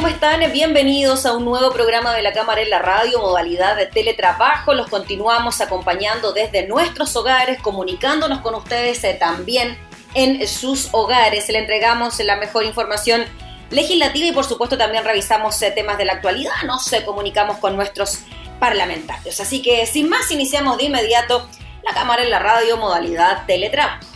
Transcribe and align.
¿Cómo 0.00 0.08
están? 0.08 0.40
Bienvenidos 0.50 1.26
a 1.26 1.34
un 1.34 1.44
nuevo 1.44 1.70
programa 1.72 2.14
de 2.14 2.22
la 2.22 2.32
Cámara 2.32 2.62
en 2.62 2.70
la 2.70 2.78
Radio, 2.78 3.20
modalidad 3.20 3.76
de 3.76 3.84
teletrabajo. 3.84 4.72
Los 4.72 4.88
continuamos 4.88 5.60
acompañando 5.60 6.32
desde 6.32 6.66
nuestros 6.66 7.14
hogares, 7.16 7.60
comunicándonos 7.60 8.40
con 8.40 8.54
ustedes 8.54 9.04
eh, 9.04 9.12
también 9.20 9.76
en 10.14 10.48
sus 10.48 10.88
hogares. 10.92 11.50
Le 11.50 11.58
entregamos 11.58 12.18
la 12.20 12.36
mejor 12.36 12.64
información 12.64 13.26
legislativa 13.68 14.26
y 14.26 14.32
por 14.32 14.44
supuesto 14.44 14.78
también 14.78 15.04
revisamos 15.04 15.60
eh, 15.60 15.70
temas 15.70 15.98
de 15.98 16.06
la 16.06 16.14
actualidad, 16.14 16.54
nos 16.64 16.90
comunicamos 17.04 17.58
con 17.58 17.76
nuestros 17.76 18.20
parlamentarios. 18.58 19.38
Así 19.38 19.60
que 19.60 19.84
sin 19.84 20.08
más, 20.08 20.30
iniciamos 20.30 20.78
de 20.78 20.84
inmediato 20.84 21.46
la 21.84 21.92
Cámara 21.92 22.22
en 22.22 22.30
la 22.30 22.38
Radio, 22.38 22.78
modalidad 22.78 23.44
teletrabajo. 23.44 24.09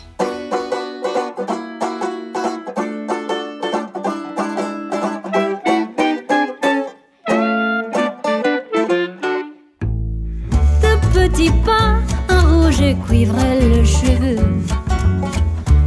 Cuivre 13.06 13.36
le 13.60 13.84
cheveu. 13.84 14.36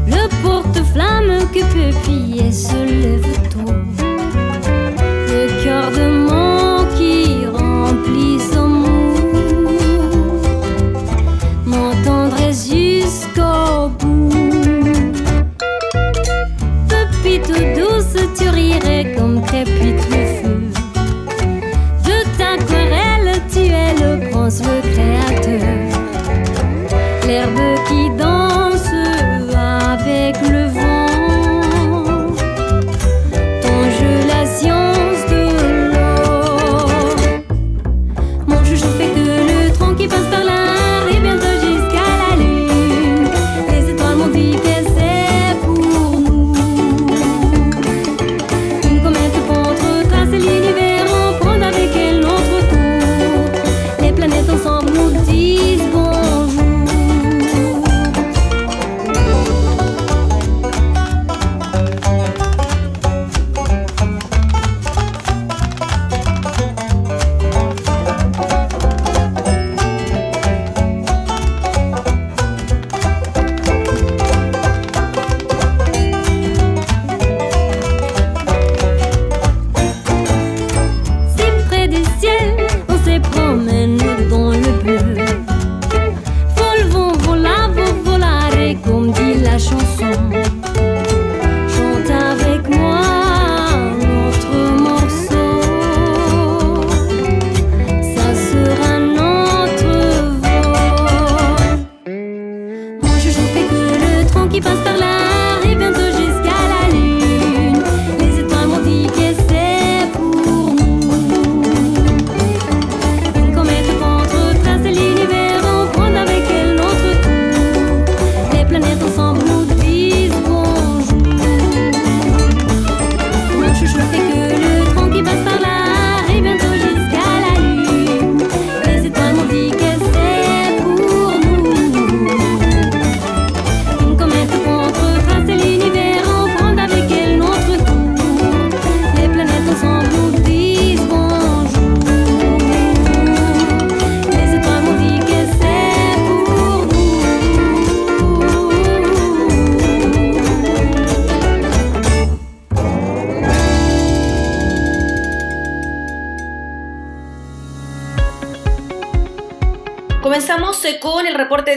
Le 0.07 0.27
porte-flamme 0.41 1.49
que 1.53 1.63
piller 2.05 2.51
se 2.51 2.75
lève 2.75 3.26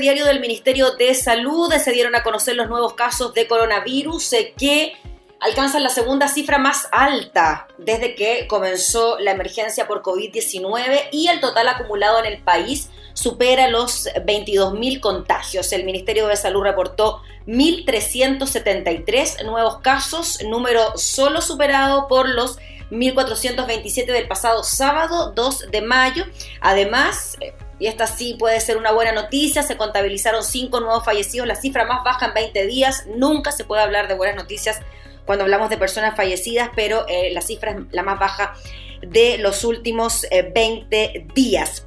diario 0.00 0.24
del 0.24 0.40
Ministerio 0.40 0.92
de 0.92 1.14
Salud 1.14 1.72
se 1.72 1.92
dieron 1.92 2.14
a 2.14 2.22
conocer 2.22 2.56
los 2.56 2.68
nuevos 2.68 2.94
casos 2.94 3.34
de 3.34 3.46
coronavirus 3.46 4.32
eh, 4.34 4.54
que 4.56 4.94
alcanzan 5.40 5.82
la 5.82 5.88
segunda 5.88 6.28
cifra 6.28 6.58
más 6.58 6.88
alta 6.92 7.66
desde 7.78 8.14
que 8.14 8.46
comenzó 8.46 9.18
la 9.18 9.30
emergencia 9.32 9.86
por 9.86 10.02
COVID-19 10.02 11.08
y 11.12 11.28
el 11.28 11.40
total 11.40 11.68
acumulado 11.68 12.18
en 12.18 12.26
el 12.26 12.42
país 12.42 12.90
supera 13.14 13.68
los 13.68 14.06
22.000 14.06 15.00
contagios. 15.00 15.72
El 15.72 15.84
Ministerio 15.84 16.26
de 16.26 16.36
Salud 16.36 16.62
reportó 16.62 17.22
1.373 17.46 19.44
nuevos 19.44 19.78
casos, 19.78 20.38
número 20.44 20.96
solo 20.96 21.40
superado 21.40 22.06
por 22.06 22.28
los 22.28 22.58
1.427 22.90 24.06
del 24.06 24.28
pasado 24.28 24.62
sábado 24.62 25.32
2 25.32 25.70
de 25.70 25.80
mayo. 25.80 26.26
Además, 26.60 27.36
eh, 27.40 27.54
y 27.80 27.86
esta 27.86 28.06
sí 28.06 28.36
puede 28.38 28.60
ser 28.60 28.76
una 28.76 28.92
buena 28.92 29.10
noticia, 29.12 29.62
se 29.62 29.76
contabilizaron 29.76 30.44
cinco 30.44 30.80
nuevos 30.80 31.04
fallecidos, 31.04 31.48
la 31.48 31.56
cifra 31.56 31.86
más 31.86 32.04
baja 32.04 32.26
en 32.26 32.34
20 32.34 32.66
días, 32.66 33.06
nunca 33.16 33.50
se 33.50 33.64
puede 33.64 33.82
hablar 33.82 34.06
de 34.06 34.14
buenas 34.14 34.36
noticias 34.36 34.80
cuando 35.24 35.44
hablamos 35.44 35.70
de 35.70 35.78
personas 35.78 36.14
fallecidas, 36.14 36.70
pero 36.76 37.06
eh, 37.08 37.30
la 37.32 37.40
cifra 37.40 37.72
es 37.72 37.76
la 37.90 38.02
más 38.02 38.18
baja 38.18 38.54
de 39.00 39.38
los 39.38 39.64
últimos 39.64 40.26
20 40.30 41.04
eh, 41.04 41.26
días. 41.34 41.86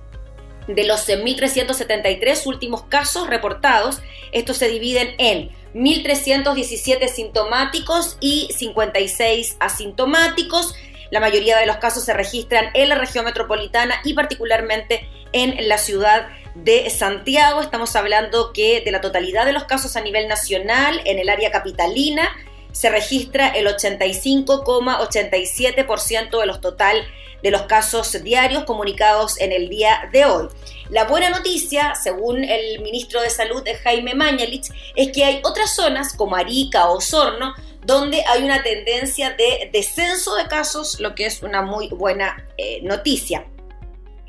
De 0.67 0.85
los 0.85 1.07
1.373 1.09 2.47
últimos 2.47 2.83
casos 2.83 3.27
reportados, 3.27 4.01
estos 4.31 4.57
se 4.57 4.69
dividen 4.69 5.13
en 5.17 5.49
1.317 5.73 7.07
sintomáticos 7.09 8.17
y 8.19 8.49
56 8.55 9.57
asintomáticos. 9.59 10.73
La 11.11 11.19
mayoría 11.19 11.57
de 11.57 11.65
los 11.65 11.75
casos 11.77 12.03
se 12.03 12.13
registran 12.13 12.69
en 12.73 12.89
la 12.89 12.95
región 12.95 13.23
metropolitana 13.25 13.95
y 14.03 14.13
particularmente 14.13 15.07
en 15.31 15.67
la 15.67 15.77
ciudad 15.77 16.27
de 16.55 16.89
Santiago. 16.89 17.61
Estamos 17.61 17.95
hablando 17.95 18.51
que 18.53 18.81
de 18.81 18.91
la 18.91 19.01
totalidad 19.01 19.45
de 19.45 19.53
los 19.53 19.65
casos 19.65 19.95
a 19.95 20.01
nivel 20.01 20.27
nacional, 20.27 21.01
en 21.05 21.19
el 21.19 21.29
área 21.29 21.51
capitalina, 21.51 22.27
se 22.71 22.89
registra 22.89 23.49
el 23.49 23.67
85,87% 23.67 26.39
de 26.39 26.45
los 26.45 26.61
total 26.61 27.05
de 27.43 27.51
los 27.51 27.63
casos 27.63 28.23
diarios 28.23 28.63
comunicados 28.63 29.39
en 29.39 29.51
el 29.51 29.69
día 29.69 30.09
de 30.11 30.25
hoy. 30.25 30.47
La 30.89 31.03
buena 31.03 31.29
noticia, 31.29 31.93
según 31.95 32.43
el 32.43 32.81
ministro 32.81 33.21
de 33.21 33.29
Salud 33.29 33.61
Jaime 33.83 34.15
Mañalich, 34.15 34.71
es 34.95 35.11
que 35.11 35.25
hay 35.25 35.41
otras 35.43 35.75
zonas 35.75 36.15
como 36.15 36.37
Arica 36.37 36.89
o 36.89 36.97
Osorno 36.97 37.53
donde 37.85 38.23
hay 38.27 38.43
una 38.43 38.63
tendencia 38.63 39.31
de 39.31 39.69
descenso 39.71 40.35
de 40.35 40.47
casos, 40.47 40.99
lo 40.99 41.15
que 41.15 41.25
es 41.25 41.43
una 41.43 41.61
muy 41.61 41.89
buena 41.89 42.45
eh, 42.57 42.81
noticia. 42.83 43.45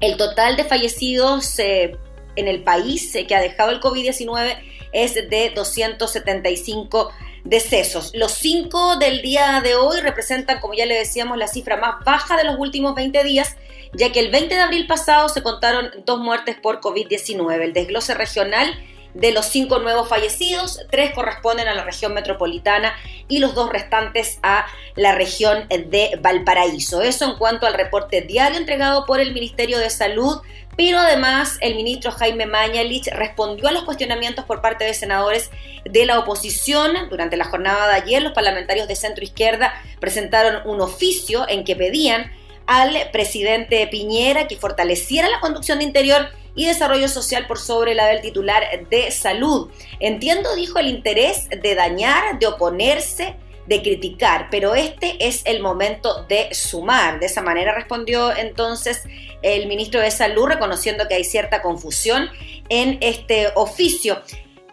El 0.01 0.17
total 0.17 0.57
de 0.57 0.65
fallecidos 0.65 1.59
eh, 1.59 1.97
en 2.37 2.49
el 2.49 2.63
país 2.63 3.15
eh, 3.15 3.27
que 3.27 3.35
ha 3.35 3.41
dejado 3.41 3.71
el 3.71 3.81
COVID-19 3.81 4.59
es 4.93 5.15
de 5.15 5.53
275 5.55 7.11
decesos. 7.45 8.11
Los 8.15 8.33
cinco 8.33 8.97
del 8.97 9.23
día 9.23 9.61
de 9.63 9.77
hoy 9.77 10.01
representan, 10.01 10.61
como 10.61 10.75
ya 10.75 10.87
le 10.87 10.95
decíamos, 10.95 11.37
la 11.39 11.47
cifra 11.47 11.77
más 11.77 12.05
baja 12.05 12.37
de 12.37 12.45
los 12.45 12.57
últimos 12.59 12.95
20 12.95 13.23
días, 13.23 13.57
ya 13.93 14.11
que 14.11 14.21
el 14.21 14.31
20 14.31 14.55
de 14.55 14.61
abril 14.61 14.87
pasado 14.87 15.29
se 15.29 15.43
contaron 15.43 15.91
dos 16.05 16.19
muertes 16.19 16.57
por 16.57 16.81
COVID-19. 16.81 17.63
El 17.63 17.73
desglose 17.73 18.15
regional 18.15 18.75
de 19.15 19.33
los 19.33 19.47
cinco 19.47 19.79
nuevos 19.79 20.09
fallecidos, 20.09 20.81
tres 20.91 21.13
corresponden 21.13 21.69
a 21.69 21.75
la 21.75 21.85
región 21.85 22.13
metropolitana 22.13 22.95
y 23.29 23.39
los 23.39 23.55
dos 23.55 23.71
restantes 23.71 24.39
a 24.43 24.67
la 24.97 25.15
región 25.15 25.67
de 25.69 26.19
Valparaíso. 26.21 27.01
Eso 27.01 27.25
en 27.25 27.37
cuanto 27.37 27.67
al 27.67 27.75
reporte 27.75 28.21
diario 28.21 28.59
entregado 28.59 29.07
por 29.07 29.21
el 29.21 29.33
Ministerio 29.33 29.79
de 29.79 29.91
Salud 29.91 30.41
pero 30.77 30.99
además 30.99 31.57
el 31.61 31.77
ministro 31.77 32.11
Jaime 32.11 32.47
Mañalich 32.47 33.07
respondió 33.09 33.69
a 33.69 33.73
los 33.73 33.85
cuestionamientos 33.85 34.45
por 34.45 34.61
parte 34.61 34.85
de 34.85 34.95
senadores 34.95 35.51
de 35.85 36.07
la 36.07 36.19
oposición. 36.19 36.93
Durante 37.11 37.37
la 37.37 37.45
jornada 37.45 37.89
de 37.89 37.95
ayer, 37.95 38.23
los 38.23 38.33
parlamentarios 38.33 38.89
de 38.89 38.97
centro 38.97 39.25
izquierda 39.25 39.75
presentaron 40.01 40.69
un 40.69 40.81
oficio 40.81 41.49
en 41.49 41.65
que 41.65 41.77
pedían 41.77 42.33
al 42.67 42.97
presidente 43.13 43.87
Piñera 43.87 44.49
que 44.49 44.57
fortaleciera 44.57 45.29
la 45.29 45.41
conducción 45.41 45.79
de 45.79 45.85
interior 45.85 46.29
y 46.55 46.67
desarrollo 46.67 47.09
social 47.09 47.47
por 47.47 47.59
sobre 47.59 47.95
la 47.95 48.07
del 48.07 48.23
titular 48.23 48.65
de 48.91 49.11
salud. 49.11 49.71
Entiendo, 50.01 50.55
dijo, 50.55 50.79
el 50.79 50.89
interés 50.89 51.49
de 51.49 51.75
dañar, 51.75 52.39
de 52.39 52.47
oponerse, 52.47 53.37
de 53.67 53.83
criticar, 53.83 54.49
pero 54.51 54.75
este 54.75 55.27
es 55.27 55.43
el 55.47 55.61
momento 55.61 56.25
de 56.25 56.53
sumar. 56.53 57.19
De 57.19 57.27
esa 57.27 57.43
manera 57.43 57.75
respondió 57.75 58.37
entonces 58.37 59.05
el 59.43 59.67
ministro 59.67 60.01
de 60.01 60.11
Salud, 60.11 60.47
reconociendo 60.47 61.09
que 61.09 61.15
hay 61.15 61.25
cierta 61.25 61.63
confusión 61.63 62.29
en 62.69 62.99
este 63.01 63.49
oficio. 63.55 64.23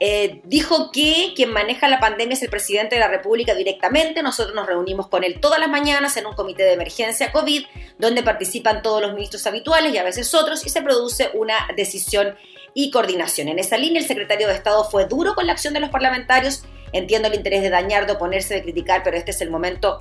Eh, 0.04 0.42
dijo 0.46 0.90
que 0.90 1.34
quien 1.36 1.54
maneja 1.54 1.88
la 1.88 2.00
pandemia 2.00 2.34
es 2.34 2.42
el 2.42 2.50
presidente 2.50 2.96
de 2.96 3.00
la 3.00 3.08
República 3.08 3.54
directamente. 3.54 4.24
Nosotros 4.24 4.56
nos 4.56 4.66
reunimos 4.66 5.08
con 5.08 5.24
él 5.24 5.40
todas 5.40 5.60
las 5.60 5.70
mañanas 5.70 6.18
en 6.18 6.26
un 6.26 6.34
comité 6.34 6.64
de 6.64 6.74
emergencia 6.74 7.32
COVID, 7.32 7.66
donde 8.00 8.24
participan 8.24 8.82
todos 8.82 9.00
los 9.00 9.14
ministros 9.14 9.46
habituales 9.46 9.94
y 9.94 10.00
a 10.00 10.04
veces 10.04 10.34
otros, 10.34 10.66
y 10.66 10.70
se 10.70 10.82
produce 10.82 11.30
una 11.36 11.68
decisión 11.78 12.36
y 12.74 12.90
coordinación. 12.90 13.48
En 13.50 13.60
esa 13.60 13.78
línea, 13.78 14.02
el 14.02 14.08
secretario 14.08 14.48
de 14.48 14.56
Estado 14.56 14.84
fue 14.90 15.06
duro 15.06 15.36
con 15.36 15.46
la 15.46 15.54
acción 15.54 15.76
de 15.76 15.82
los 15.82 15.92
parlamentarios. 15.92 16.64
Entiendo 16.94 17.28
el 17.28 17.36
interés 17.36 17.62
de 17.62 17.70
dañar, 17.70 18.08
de 18.08 18.14
oponerse, 18.14 18.56
de 18.56 18.64
criticar, 18.64 19.04
pero 19.04 19.18
este 19.18 19.30
es 19.30 19.42
el 19.42 19.52
momento 19.52 20.00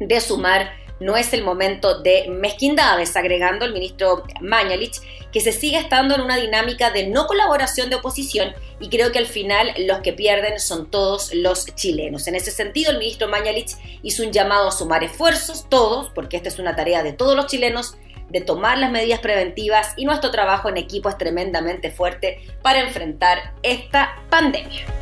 de 0.00 0.20
sumar 0.20 0.72
no 1.02 1.16
es 1.16 1.32
el 1.32 1.42
momento 1.42 2.00
de 2.00 2.28
mezquindades, 2.30 3.16
agregando 3.16 3.64
el 3.64 3.72
ministro 3.72 4.24
Mañalich 4.40 5.00
que 5.32 5.40
se 5.40 5.52
sigue 5.52 5.78
estando 5.78 6.14
en 6.14 6.20
una 6.20 6.36
dinámica 6.36 6.90
de 6.90 7.06
no 7.06 7.26
colaboración 7.26 7.88
de 7.90 7.96
oposición 7.96 8.54
y 8.80 8.90
creo 8.90 9.12
que 9.12 9.18
al 9.18 9.26
final 9.26 9.72
los 9.86 10.00
que 10.00 10.12
pierden 10.12 10.60
son 10.60 10.90
todos 10.90 11.34
los 11.34 11.66
chilenos. 11.74 12.26
En 12.26 12.34
ese 12.34 12.50
sentido, 12.50 12.90
el 12.90 12.98
ministro 12.98 13.28
Mañalich 13.28 13.76
hizo 14.02 14.22
un 14.22 14.32
llamado 14.32 14.68
a 14.68 14.72
sumar 14.72 15.02
esfuerzos, 15.02 15.68
todos, 15.68 16.10
porque 16.14 16.36
esta 16.36 16.48
es 16.48 16.58
una 16.58 16.76
tarea 16.76 17.02
de 17.02 17.12
todos 17.12 17.34
los 17.34 17.46
chilenos, 17.46 17.96
de 18.28 18.40
tomar 18.40 18.78
las 18.78 18.90
medidas 18.90 19.20
preventivas 19.20 19.92
y 19.96 20.04
nuestro 20.04 20.30
trabajo 20.30 20.68
en 20.68 20.78
equipo 20.78 21.08
es 21.08 21.18
tremendamente 21.18 21.90
fuerte 21.90 22.40
para 22.62 22.80
enfrentar 22.80 23.54
esta 23.62 24.22
pandemia. 24.30 25.01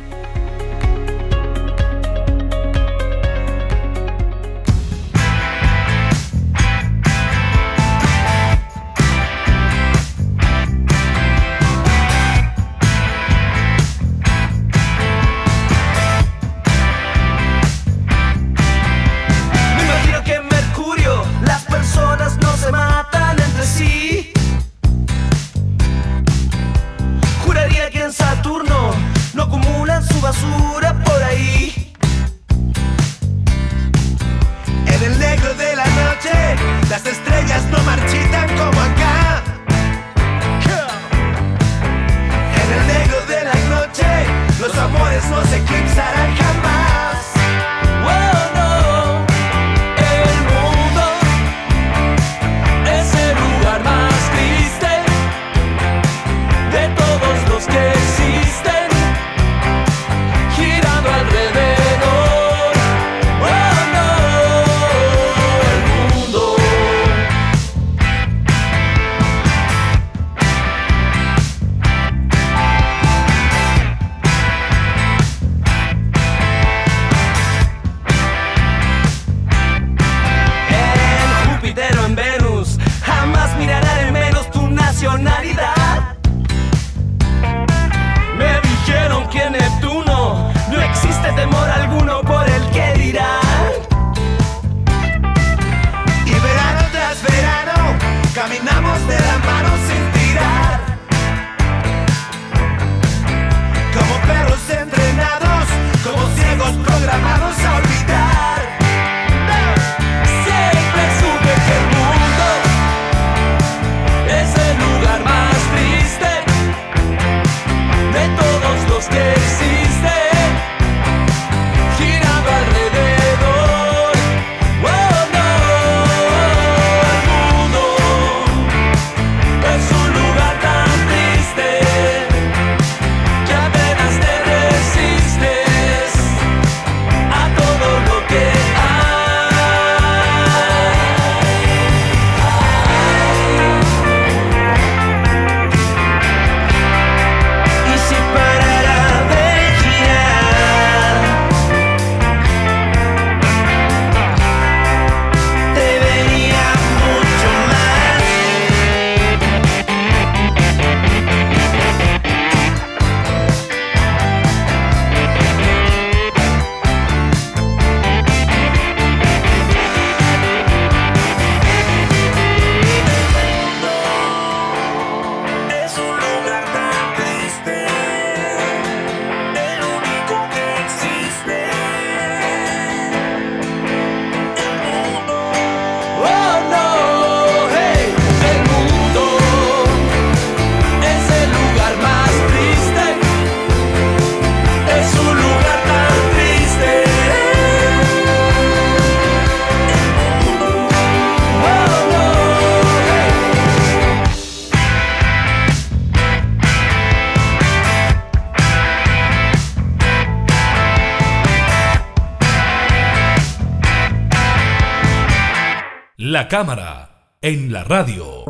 La 216.23 216.47
cámara 216.47 217.37
en 217.41 217.73
la 217.73 217.83
radio. 217.83 218.45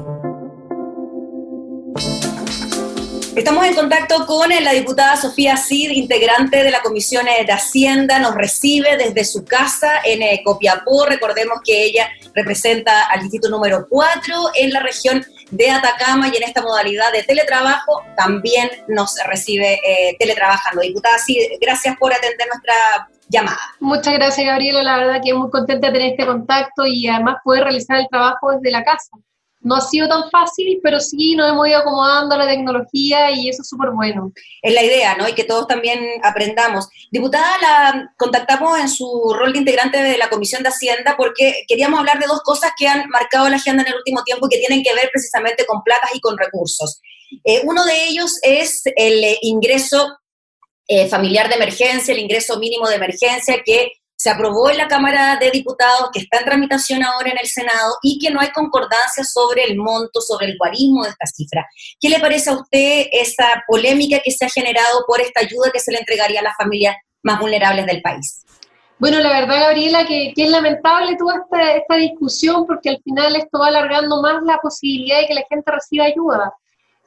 Estamos 3.33 3.65
en 3.65 3.75
contacto 3.75 4.25
con 4.25 4.49
la 4.49 4.73
diputada 4.73 5.15
Sofía 5.15 5.55
Cid, 5.55 5.91
integrante 5.91 6.65
de 6.65 6.69
la 6.69 6.81
Comisión 6.81 7.25
de 7.25 7.49
Hacienda. 7.49 8.19
Nos 8.19 8.35
recibe 8.35 8.97
desde 8.97 9.23
su 9.23 9.45
casa 9.45 10.01
en 10.03 10.21
eh, 10.21 10.41
Copiapó. 10.43 11.05
Recordemos 11.05 11.59
que 11.63 11.85
ella 11.85 12.09
representa 12.35 13.05
al 13.05 13.21
distrito 13.21 13.47
número 13.47 13.87
4 13.89 14.35
en 14.55 14.73
la 14.73 14.81
región 14.81 15.25
de 15.51 15.71
Atacama 15.71 16.27
y 16.27 16.35
en 16.35 16.43
esta 16.43 16.61
modalidad 16.61 17.13
de 17.13 17.23
teletrabajo 17.23 18.03
también 18.17 18.69
nos 18.89 19.15
recibe 19.27 19.75
eh, 19.75 20.17
teletrabajando. 20.19 20.81
Diputada 20.81 21.17
Cid, 21.19 21.39
gracias 21.61 21.95
por 21.97 22.13
atender 22.13 22.49
nuestra 22.49 23.09
llamada. 23.31 23.59
Muchas 23.79 24.13
gracias, 24.13 24.45
Gabriela. 24.45 24.83
La 24.83 24.97
verdad 24.97 25.21
que 25.23 25.33
muy 25.33 25.49
contenta 25.49 25.87
de 25.87 25.93
tener 25.93 26.11
este 26.11 26.25
contacto 26.25 26.85
y 26.85 27.07
además 27.07 27.37
poder 27.43 27.63
realizar 27.63 27.97
el 27.97 28.07
trabajo 28.09 28.51
desde 28.51 28.71
la 28.71 28.83
casa. 28.83 29.11
No 29.63 29.75
ha 29.75 29.81
sido 29.81 30.09
tan 30.09 30.27
fácil, 30.31 30.79
pero 30.81 30.99
sí 30.99 31.35
nos 31.35 31.51
hemos 31.51 31.67
ido 31.67 31.77
acomodando 31.77 32.33
a 32.33 32.37
la 32.39 32.47
tecnología 32.47 33.29
y 33.29 33.47
eso 33.47 33.61
es 33.61 33.69
súper 33.69 33.91
bueno. 33.91 34.31
Es 34.63 34.73
la 34.73 34.81
idea, 34.81 35.15
¿no? 35.15 35.29
Y 35.29 35.33
que 35.33 35.43
todos 35.43 35.67
también 35.67 35.99
aprendamos. 36.23 36.89
Diputada, 37.11 37.57
la 37.61 38.11
contactamos 38.17 38.79
en 38.79 38.89
su 38.89 39.35
rol 39.37 39.53
de 39.53 39.59
integrante 39.59 40.01
de 40.01 40.17
la 40.17 40.29
Comisión 40.29 40.63
de 40.63 40.69
Hacienda 40.69 41.13
porque 41.15 41.63
queríamos 41.67 41.99
hablar 41.99 42.17
de 42.17 42.25
dos 42.25 42.41
cosas 42.41 42.71
que 42.75 42.87
han 42.87 43.07
marcado 43.09 43.47
la 43.49 43.57
agenda 43.57 43.83
en 43.83 43.89
el 43.89 43.95
último 43.95 44.23
tiempo 44.23 44.47
y 44.47 44.55
que 44.55 44.65
tienen 44.65 44.83
que 44.83 44.95
ver 44.95 45.09
precisamente 45.13 45.63
con 45.67 45.83
platas 45.83 46.09
y 46.15 46.19
con 46.19 46.35
recursos. 46.39 46.99
Eh, 47.43 47.61
uno 47.63 47.85
de 47.85 48.05
ellos 48.05 48.39
es 48.41 48.81
el 48.95 49.37
ingreso 49.41 50.17
eh, 50.93 51.07
familiar 51.07 51.47
de 51.47 51.55
emergencia, 51.55 52.13
el 52.13 52.19
ingreso 52.19 52.59
mínimo 52.59 52.85
de 52.89 52.95
emergencia 52.95 53.55
que 53.63 53.93
se 54.13 54.29
aprobó 54.29 54.69
en 54.69 54.77
la 54.77 54.89
Cámara 54.89 55.37
de 55.39 55.49
Diputados, 55.49 56.09
que 56.11 56.19
está 56.19 56.39
en 56.39 56.43
tramitación 56.43 57.01
ahora 57.01 57.29
en 57.29 57.37
el 57.37 57.47
Senado 57.47 57.95
y 58.03 58.19
que 58.19 58.29
no 58.29 58.41
hay 58.41 58.49
concordancia 58.51 59.23
sobre 59.23 59.63
el 59.63 59.77
monto, 59.77 60.19
sobre 60.19 60.47
el 60.47 60.57
guarismo 60.57 61.05
de 61.05 61.11
esta 61.11 61.25
cifra. 61.27 61.65
¿Qué 61.97 62.09
le 62.09 62.19
parece 62.19 62.49
a 62.49 62.55
usted 62.55 63.05
esa 63.09 63.63
polémica 63.69 64.19
que 64.21 64.31
se 64.31 64.43
ha 64.43 64.49
generado 64.49 65.05
por 65.07 65.21
esta 65.21 65.39
ayuda 65.39 65.71
que 65.71 65.79
se 65.79 65.93
le 65.93 65.99
entregaría 65.99 66.41
a 66.41 66.43
las 66.43 66.57
familias 66.57 66.97
más 67.23 67.39
vulnerables 67.39 67.85
del 67.85 68.01
país? 68.01 68.43
Bueno, 68.99 69.19
la 69.19 69.29
verdad, 69.29 69.61
Gabriela, 69.61 70.05
que, 70.05 70.33
es 70.35 70.49
lamentable 70.49 71.15
toda 71.15 71.35
esta, 71.37 71.75
esta 71.77 71.95
discusión 71.95 72.67
porque 72.67 72.89
al 72.89 73.01
final 73.01 73.37
esto 73.37 73.59
va 73.59 73.67
alargando 73.67 74.21
más 74.21 74.43
la 74.43 74.57
posibilidad 74.57 75.21
de 75.21 75.27
que 75.27 75.35
la 75.35 75.45
gente 75.49 75.71
reciba 75.71 76.03
ayuda. 76.03 76.53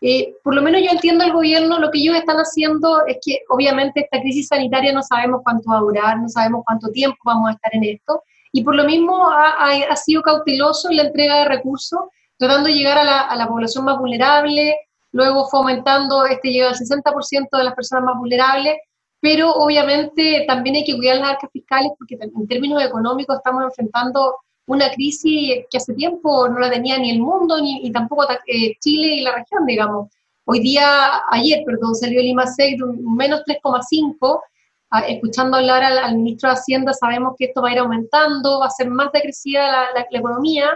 Eh, 0.00 0.34
por 0.42 0.54
lo 0.54 0.62
menos 0.62 0.82
yo 0.82 0.90
entiendo 0.90 1.24
al 1.24 1.32
gobierno, 1.32 1.78
lo 1.78 1.90
que 1.90 1.98
ellos 1.98 2.16
están 2.16 2.36
haciendo 2.36 3.06
es 3.06 3.18
que 3.24 3.40
obviamente 3.48 4.00
esta 4.00 4.20
crisis 4.20 4.48
sanitaria 4.48 4.92
no 4.92 5.02
sabemos 5.02 5.40
cuánto 5.42 5.70
va 5.70 5.78
a 5.78 5.80
durar, 5.80 6.20
no 6.20 6.28
sabemos 6.28 6.62
cuánto 6.66 6.90
tiempo 6.90 7.16
vamos 7.24 7.48
a 7.48 7.52
estar 7.52 7.74
en 7.74 7.84
esto, 7.84 8.22
y 8.52 8.62
por 8.62 8.76
lo 8.76 8.84
mismo 8.84 9.30
ha, 9.30 9.96
sido 9.96 10.22
cauteloso 10.22 10.90
en 10.90 10.98
la 10.98 11.02
entrega 11.04 11.38
de 11.38 11.44
recursos, 11.46 12.00
tratando 12.36 12.68
de 12.68 12.74
llegar 12.74 12.98
a 12.98 13.34
la, 13.34 13.48
población 13.48 13.84
más 13.84 13.98
vulnerable, 13.98 14.76
luego 15.10 15.48
fomentando 15.48 16.24
este 16.26 16.50
llega 16.50 16.68
al 16.68 16.76
60% 16.76 17.48
de 17.50 17.64
las 17.64 17.74
personas 17.74 18.04
más 18.04 18.16
vulnerables, 18.16 18.76
pero 19.20 19.50
obviamente 19.54 20.44
también 20.46 20.76
hay 20.76 20.84
que 20.84 20.96
cuidar 20.96 21.16
las 21.16 21.30
arcas 21.30 21.50
fiscales 21.52 21.92
porque 21.98 22.16
en 22.20 22.46
términos 22.46 22.82
económicos 22.82 23.36
estamos 23.36 23.64
enfrentando 23.64 24.36
una 24.66 24.90
crisis 24.90 25.64
que 25.71 25.76
hace 25.76 25.94
tiempo 25.94 26.49
no 26.49 26.59
la 26.59 26.71
tenía 26.71 26.99
ni 26.99 27.11
el 27.11 27.21
mundo 27.21 27.61
ni, 27.61 27.90
tampoco 27.92 28.26
eh, 28.47 28.75
Chile 28.80 29.16
y 29.16 29.21
la 29.21 29.35
región, 29.35 29.66
digamos. 29.66 30.09
Hoy 30.47 30.61
día, 30.61 31.23
ayer, 31.30 31.62
perdón, 31.64 31.94
salió 31.94 32.21
el 32.21 32.26
IMASEC 32.26 32.78
de 32.78 32.85
menos 33.02 33.42
3,5. 33.47 34.40
Ah, 34.90 35.00
escuchando 35.00 35.56
hablar 35.56 35.83
al, 35.83 36.16
ministro 36.16 36.50
de 36.50 36.56
Hacienda, 36.56 36.92
sabemos 36.92 37.35
que 37.38 37.47
esto 37.47 37.62
va 37.62 37.71
a 37.71 37.73
ir 37.73 37.78
aumentando, 37.78 38.61
va 38.61 38.66
a 38.66 38.71
ser 38.71 38.88
más 38.88 39.11
decrecida 39.12 39.66
la, 39.94 40.06
la, 40.11 40.18
economía. 40.18 40.71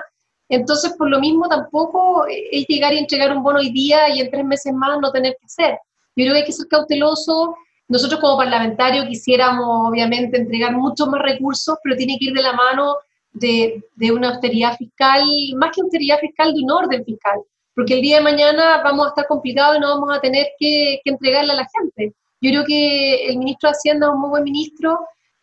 Entonces, 0.49 0.95
por 0.99 1.09
lo 1.09 1.21
mismo, 1.21 1.49
tampoco 1.49 2.27
es 2.27 2.67
llegar 2.67 2.95
y 2.95 2.99
entregar 2.99 3.37
un 3.37 3.43
bono 3.43 3.59
hoy 3.59 3.71
día 3.71 4.09
y 4.09 4.21
en 4.21 4.31
tres 4.31 4.45
meses 4.45 4.73
más 4.73 4.99
no 5.01 5.13
tener 5.13 5.37
que 5.39 5.47
hacer. 5.47 5.79
Yo 6.17 6.25
creo 6.25 6.33
que 6.33 6.39
hay 6.41 6.47
que 6.47 6.53
ser 6.53 6.67
cauteloso. 6.69 7.55
Nosotros 7.87 8.21
como 8.21 8.39
parlamentarios 8.39 9.07
quisiéramos, 9.07 9.91
obviamente, 9.91 10.39
entregar 10.39 10.75
muchos 10.75 11.09
más 11.09 11.23
recursos, 11.23 11.79
pero 11.83 11.97
tiene 11.97 12.19
que 12.19 12.27
ir 12.27 12.33
de 12.33 12.43
la 12.43 12.55
mano 12.55 12.97
de, 13.39 14.13
una 14.13 14.31
austeridad 14.31 14.77
fiscal, 14.77 15.23
más 15.57 15.71
que 15.75 15.83
austeridad 15.83 16.19
fiscal, 16.19 16.55
de 16.55 16.63
un 16.63 16.71
orden 16.71 17.05
fiscal, 17.05 17.41
porque 17.75 17.95
el 17.95 18.03
día 18.03 18.17
de 18.17 18.23
mañana 18.23 18.83
vamos 18.83 19.07
a 19.07 19.09
estar 19.11 19.27
complicados 19.27 19.77
y 19.77 19.81
no 19.81 19.89
vamos 19.89 20.17
a 20.17 20.21
tener 20.21 20.49
que, 20.59 21.01
entregarle 21.05 21.53
a 21.53 21.57
la 21.57 21.69
gente. 21.79 22.15
Yo 22.41 22.51
creo 22.51 22.65
que 22.65 23.27
el 23.27 23.39
ministro 23.39 23.69
de 23.69 23.77
Hacienda 23.77 24.07
es 24.07 24.13
un 24.13 24.21
muy 24.21 24.31
buen 24.31 24.45
ministro, 24.45 24.99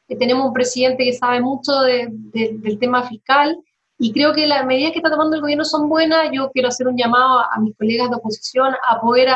que 0.08 0.16
tenemos 0.16 0.46
un 0.46 0.54
presidente 0.54 1.04
que 1.04 1.14
sabe 1.14 1.42
mucho 1.42 1.82
del 1.82 2.80
tema 2.80 3.04
fiscal 3.04 3.58
y 3.98 4.12
creo 4.12 4.34
que 4.34 4.46
las 4.46 4.66
medidas 4.66 4.92
que 4.92 5.00
está 5.00 5.10
tomando 5.10 5.36
el 5.36 5.42
gobierno 5.42 5.66
son 5.66 5.90
buenas. 5.90 6.30
Yo 6.32 6.52
quiero 6.52 6.68
hacer 6.68 6.88
un 6.88 6.96
llamado 6.96 7.40
a, 7.40 7.60
mis 7.60 7.76
colegas 7.76 8.10
de 8.10 8.18
oposición 8.18 8.76
a 8.88 9.02
poder 9.02 9.30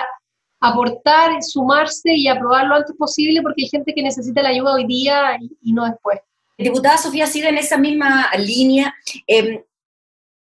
aportar, 0.59 1.41
sumarse 1.41 2.13
y 2.13 2.27
aprobar 2.27 2.67
lo 2.67 2.75
antes 2.75 2.95
posible 2.97 3.41
porque 3.41 3.63
hay 3.63 3.69
gente 3.69 3.93
que 3.93 4.03
necesita 4.03 4.43
la 4.43 4.49
ayuda 4.49 4.73
hoy 4.73 4.85
día 4.85 5.37
y 5.61 5.73
no 5.73 5.85
después. 5.85 6.19
Diputada 6.59 6.97
Sofía 6.97 7.25
sigue 7.25 7.47
en 7.47 7.57
esa 7.57 7.77
misma 7.77 8.29
línea, 8.37 8.93
em, 9.25 9.63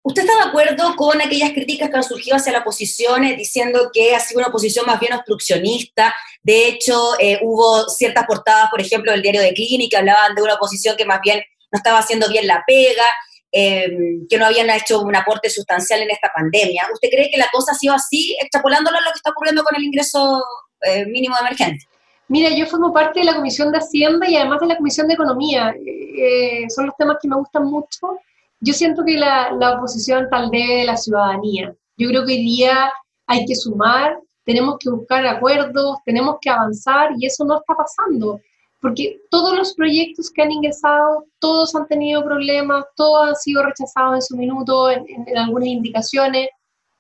¿usted 0.03 0.23
está 0.23 0.35
de 0.35 0.49
acuerdo 0.49 0.97
con 0.97 1.21
aquellas 1.21 1.53
críticas 1.53 1.91
que 1.91 1.97
han 1.97 2.03
surgido 2.03 2.37
hacia 2.37 2.53
la 2.53 2.59
oposición 2.59 3.23
diciendo 3.37 3.91
que 3.93 4.17
ha 4.17 4.21
sido 4.21 4.41
una 4.41 4.49
oposición 4.49 4.85
más 4.85 4.99
bien 4.99 5.13
obstruccionista? 5.13 6.13
De 6.43 6.67
hecho, 6.67 7.13
eh, 7.21 7.39
hubo 7.43 7.89
ciertas 7.89 8.27
portadas, 8.27 8.69
por 8.69 8.81
ejemplo, 8.81 9.13
del 9.13 9.23
diario 9.23 9.43
de 9.43 9.55
Clínica, 9.55 9.91
que 9.91 9.97
hablaban 9.99 10.35
de 10.35 10.43
una 10.43 10.55
oposición 10.55 10.97
que 10.97 11.05
más 11.05 11.21
bien 11.23 11.41
no 11.71 11.77
estaba 11.77 12.01
haciendo 12.01 12.29
bien 12.29 12.49
la 12.49 12.65
pega, 12.67 13.05
em, 13.53 14.27
que 14.29 14.39
no 14.39 14.47
habían 14.47 14.69
hecho 14.71 15.01
un 15.01 15.15
aporte 15.15 15.49
sustancial 15.51 16.03
en 16.03 16.11
esta 16.11 16.33
pandemia. 16.35 16.89
¿Usted 16.93 17.11
cree 17.11 17.31
que 17.31 17.39
la 17.39 17.49
cosa 17.53 17.73
ha 17.73 17.75
sido 17.77 17.95
así, 17.95 18.37
extrapolándolo 18.41 18.99
a 18.99 19.03
lo 19.03 19.13
que 19.13 19.19
está 19.19 19.31
ocurriendo 19.31 19.63
con 19.63 19.77
el 19.77 19.85
ingreso 19.85 20.43
eh, 20.83 21.07
mínimo 21.07 21.37
de 21.37 21.47
emergencia? 21.47 21.89
Mira, 22.29 22.51
yo 22.51 22.67
formo 22.67 22.93
parte 22.93 23.21
de 23.21 23.27
la 23.27 23.37
Comisión 23.37 23.73
de 23.73 23.79
Hacienda 23.79 24.29
y 24.29 24.37
además 24.37 24.61
de 24.61 24.67
la 24.67 24.77
Comisión 24.77 25.09
de 25.09 25.15
Economía. 25.15 25.75
Eh, 25.79 26.69
son 26.69 26.87
los 26.87 26.97
temas 26.97 27.17
que 27.21 27.29
me 27.29 27.37
gustan 27.37 27.65
mucho. 27.65 28.19
Yo 28.61 28.75
siento 28.75 29.03
que 29.05 29.15
la, 29.15 29.53
la 29.53 29.79
oposición 29.79 30.29
tal 30.31 30.51
vez 30.51 30.69
de 30.69 30.85
la 30.85 30.97
ciudadanía. 30.97 31.75
Yo 31.97 32.09
creo 32.09 32.27
que 32.27 32.33
hoy 32.33 32.41
día 32.41 32.93
hay 33.27 33.47
que 33.47 33.55
sumar, 33.55 34.19
tenemos 34.45 34.77
que 34.79 34.91
buscar 34.91 35.27
acuerdos, 35.27 35.99
tenemos 36.05 36.37
que 36.41 36.51
avanzar 36.51 37.13
y 37.17 37.27
eso 37.27 37.45
no 37.45 37.59
está 37.59 37.75
pasando. 37.75 38.41
Porque 38.81 39.21
todos 39.31 39.57
los 39.57 39.75
proyectos 39.75 40.31
que 40.31 40.43
han 40.43 40.53
ingresado, 40.53 41.25
todos 41.39 41.75
han 41.75 41.89
tenido 41.89 42.23
problemas, 42.23 42.85
todos 42.95 43.29
han 43.29 43.37
sido 43.37 43.63
rechazados 43.63 44.15
en 44.17 44.23
su 44.23 44.37
minuto, 44.37 44.91
en, 44.91 45.05
en 45.09 45.39
algunas 45.39 45.69
indicaciones 45.69 46.49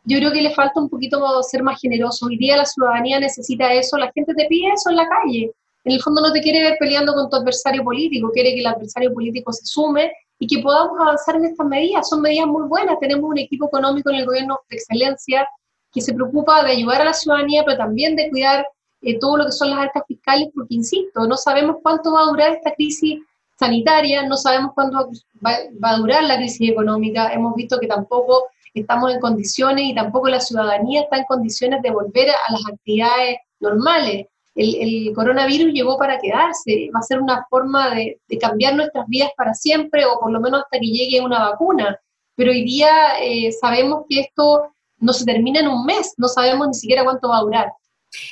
yo 0.08 0.16
creo 0.18 0.32
que 0.32 0.40
le 0.40 0.54
falta 0.54 0.80
un 0.80 0.88
poquito 0.88 1.42
ser 1.42 1.62
más 1.62 1.78
generoso. 1.80 2.26
Hoy 2.26 2.38
día 2.38 2.56
la 2.56 2.64
ciudadanía 2.64 3.20
necesita 3.20 3.70
eso, 3.74 3.98
la 3.98 4.10
gente 4.12 4.32
te 4.34 4.46
pide 4.46 4.72
eso 4.72 4.88
en 4.88 4.96
la 4.96 5.06
calle. 5.06 5.52
En 5.84 5.92
el 5.92 6.00
fondo 6.00 6.22
no 6.22 6.32
te 6.32 6.40
quiere 6.40 6.62
ver 6.62 6.76
peleando 6.80 7.12
con 7.12 7.28
tu 7.28 7.36
adversario 7.36 7.84
político, 7.84 8.30
quiere 8.32 8.54
que 8.54 8.60
el 8.60 8.66
adversario 8.66 9.12
político 9.12 9.52
se 9.52 9.66
sume 9.66 10.10
y 10.38 10.46
que 10.46 10.62
podamos 10.62 10.98
avanzar 10.98 11.36
en 11.36 11.44
estas 11.44 11.66
medidas. 11.66 12.08
Son 12.08 12.22
medidas 12.22 12.46
muy 12.46 12.66
buenas. 12.68 12.98
Tenemos 13.00 13.28
un 13.28 13.36
equipo 13.36 13.66
económico 13.66 14.08
en 14.08 14.16
el 14.16 14.26
gobierno 14.26 14.58
de 14.70 14.76
excelencia 14.76 15.46
que 15.92 16.00
se 16.00 16.14
preocupa 16.14 16.64
de 16.64 16.72
ayudar 16.72 17.02
a 17.02 17.04
la 17.04 17.12
ciudadanía, 17.12 17.62
pero 17.66 17.76
también 17.76 18.16
de 18.16 18.30
cuidar 18.30 18.66
eh, 19.02 19.18
todo 19.18 19.36
lo 19.36 19.44
que 19.44 19.52
son 19.52 19.68
las 19.70 19.80
arcas 19.80 20.04
fiscales, 20.08 20.48
porque, 20.54 20.74
insisto, 20.74 21.26
no 21.26 21.36
sabemos 21.36 21.76
cuánto 21.82 22.12
va 22.12 22.22
a 22.22 22.26
durar 22.26 22.52
esta 22.52 22.72
crisis 22.72 23.20
sanitaria, 23.58 24.22
no 24.22 24.38
sabemos 24.38 24.72
cuánto 24.74 25.10
va 25.44 25.90
a 25.90 25.96
durar 25.96 26.24
la 26.24 26.36
crisis 26.36 26.70
económica. 26.70 27.30
Hemos 27.30 27.54
visto 27.54 27.78
que 27.78 27.86
tampoco 27.86 28.44
estamos 28.74 29.12
en 29.12 29.20
condiciones 29.20 29.84
y 29.86 29.94
tampoco 29.94 30.28
la 30.28 30.40
ciudadanía 30.40 31.02
está 31.02 31.18
en 31.18 31.24
condiciones 31.24 31.82
de 31.82 31.90
volver 31.90 32.30
a 32.30 32.52
las 32.52 32.62
actividades 32.72 33.38
normales. 33.60 34.26
El, 34.54 35.12
coronavirus 35.14 35.72
llegó 35.72 35.96
para 35.98 36.18
quedarse, 36.18 36.90
va 36.94 36.98
a 36.98 37.02
ser 37.02 37.20
una 37.20 37.46
forma 37.48 37.94
de, 37.94 38.20
cambiar 38.40 38.74
nuestras 38.74 39.06
vidas 39.06 39.30
para 39.36 39.54
siempre 39.54 40.04
o 40.04 40.18
por 40.18 40.32
lo 40.32 40.40
menos 40.40 40.62
hasta 40.62 40.80
que 40.80 40.86
llegue 40.86 41.20
una 41.20 41.50
vacuna. 41.50 41.96
Pero 42.34 42.50
hoy 42.50 42.64
día 42.64 42.90
eh, 43.20 43.52
sabemos 43.52 44.04
que 44.08 44.20
esto 44.20 44.72
no 44.98 45.12
se 45.12 45.24
termina 45.24 45.60
en 45.60 45.68
un 45.68 45.84
mes, 45.84 46.14
no 46.16 46.28
sabemos 46.28 46.68
ni 46.68 46.74
siquiera 46.74 47.04
cuánto 47.04 47.28
va 47.28 47.38
a 47.38 47.42
durar. 47.42 47.72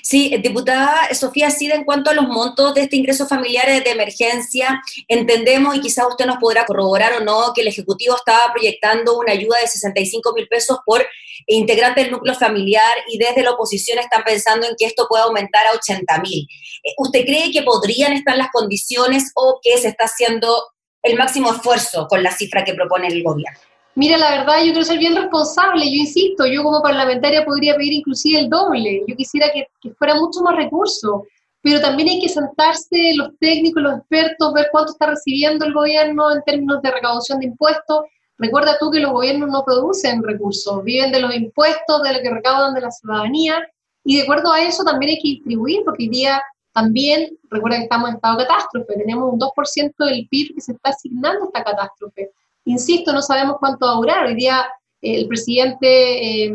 Sí, 0.02 0.30
eh, 0.32 0.38
diputada 0.38 1.12
Sofía 1.14 1.50
Sida, 1.50 1.74
en 1.74 1.84
cuanto 1.84 2.10
a 2.10 2.14
los 2.14 2.28
montos 2.28 2.74
de 2.74 2.82
este 2.82 2.96
ingreso 2.96 3.26
familiar 3.26 3.66
de 3.66 3.90
emergencia, 3.90 4.80
entendemos 5.08 5.76
y 5.76 5.80
quizás 5.80 6.06
usted 6.08 6.26
nos 6.26 6.38
podrá 6.38 6.64
corroborar 6.64 7.12
o 7.14 7.20
no 7.20 7.52
que 7.54 7.60
el 7.60 7.68
Ejecutivo 7.68 8.16
estaba 8.16 8.52
proyectando 8.52 9.18
una 9.18 9.32
ayuda 9.32 9.58
de 9.60 9.68
65 9.68 10.32
mil 10.32 10.48
pesos 10.48 10.78
por 10.84 11.06
integrante 11.46 12.02
del 12.02 12.10
núcleo 12.10 12.34
familiar 12.34 12.92
y 13.08 13.18
desde 13.18 13.42
la 13.42 13.52
oposición 13.52 13.98
están 13.98 14.24
pensando 14.24 14.66
en 14.66 14.74
que 14.78 14.86
esto 14.86 15.06
pueda 15.08 15.24
aumentar 15.24 15.66
a 15.66 15.72
80 15.72 16.20
mil. 16.20 16.48
Eh, 16.82 16.92
¿Usted 16.98 17.24
cree 17.24 17.50
que 17.52 17.62
podrían 17.62 18.12
estar 18.12 18.36
las 18.36 18.48
condiciones 18.50 19.30
o 19.34 19.60
que 19.62 19.76
se 19.78 19.88
está 19.88 20.06
haciendo 20.06 20.56
el 21.02 21.16
máximo 21.16 21.52
esfuerzo 21.52 22.06
con 22.08 22.22
la 22.22 22.32
cifra 22.32 22.64
que 22.64 22.74
propone 22.74 23.08
el 23.08 23.22
gobierno? 23.22 23.65
Mira, 23.96 24.18
la 24.18 24.30
verdad, 24.30 24.58
yo 24.58 24.72
quiero 24.72 24.84
ser 24.84 24.98
bien 24.98 25.16
responsable. 25.16 25.86
Yo 25.86 26.00
insisto, 26.02 26.46
yo 26.46 26.62
como 26.62 26.82
parlamentaria 26.82 27.46
podría 27.46 27.74
pedir 27.76 27.94
inclusive 27.94 28.40
el 28.40 28.50
doble. 28.50 29.02
Yo 29.08 29.16
quisiera 29.16 29.50
que, 29.50 29.66
fuera 29.94 30.14
mucho 30.16 30.42
más 30.42 30.54
recursos. 30.54 31.22
Pero 31.62 31.80
también 31.80 32.10
hay 32.10 32.20
que 32.20 32.28
sentarse 32.28 33.14
los 33.16 33.30
técnicos, 33.40 33.82
los 33.82 33.98
expertos, 33.98 34.52
ver 34.52 34.68
cuánto 34.70 34.92
está 34.92 35.06
recibiendo 35.06 35.64
el 35.64 35.72
gobierno 35.72 36.30
en 36.30 36.42
términos 36.42 36.82
de 36.82 36.90
recaudación 36.90 37.40
de 37.40 37.46
impuestos. 37.46 38.04
Recuerda 38.36 38.76
tú 38.78 38.90
que 38.90 39.00
los 39.00 39.12
gobiernos 39.12 39.48
no 39.48 39.64
producen 39.64 40.22
recursos, 40.22 40.84
viven 40.84 41.10
de 41.10 41.20
los 41.20 41.34
impuestos, 41.34 42.02
de 42.02 42.12
lo 42.12 42.20
que 42.20 42.30
recaudan 42.30 42.74
de 42.74 42.82
la 42.82 42.90
ciudadanía, 42.90 43.66
y 44.04 44.18
de 44.18 44.24
acuerdo 44.24 44.52
a 44.52 44.60
eso 44.60 44.84
también 44.84 45.12
hay 45.12 45.22
que 45.22 45.28
distribuir, 45.28 45.82
porque 45.84 46.04
hoy 46.04 46.10
día 46.10 46.42
también, 46.74 47.36
recuerda 47.50 47.78
que 47.78 47.84
estamos 47.84 48.10
en 48.10 48.16
estado 48.16 48.36
de 48.36 48.46
catástrofe, 48.46 48.94
tenemos 48.94 49.32
un 49.32 49.40
2% 49.40 50.04
del 50.04 50.28
PIB 50.28 50.54
que 50.54 50.60
se 50.60 50.72
está 50.72 50.90
asignando 50.90 51.44
a 51.44 51.46
esta 51.46 51.64
catástrofe. 51.64 52.30
Insisto, 52.66 53.12
no 53.12 53.22
sabemos 53.22 53.56
cuánto 53.60 53.86
va 53.86 53.92
a 53.92 53.96
durar. 53.96 54.26
Hoy 54.26 54.34
día 54.34 54.66
eh, 55.00 55.20
el 55.20 55.28
presidente 55.28 56.44
eh, 56.44 56.54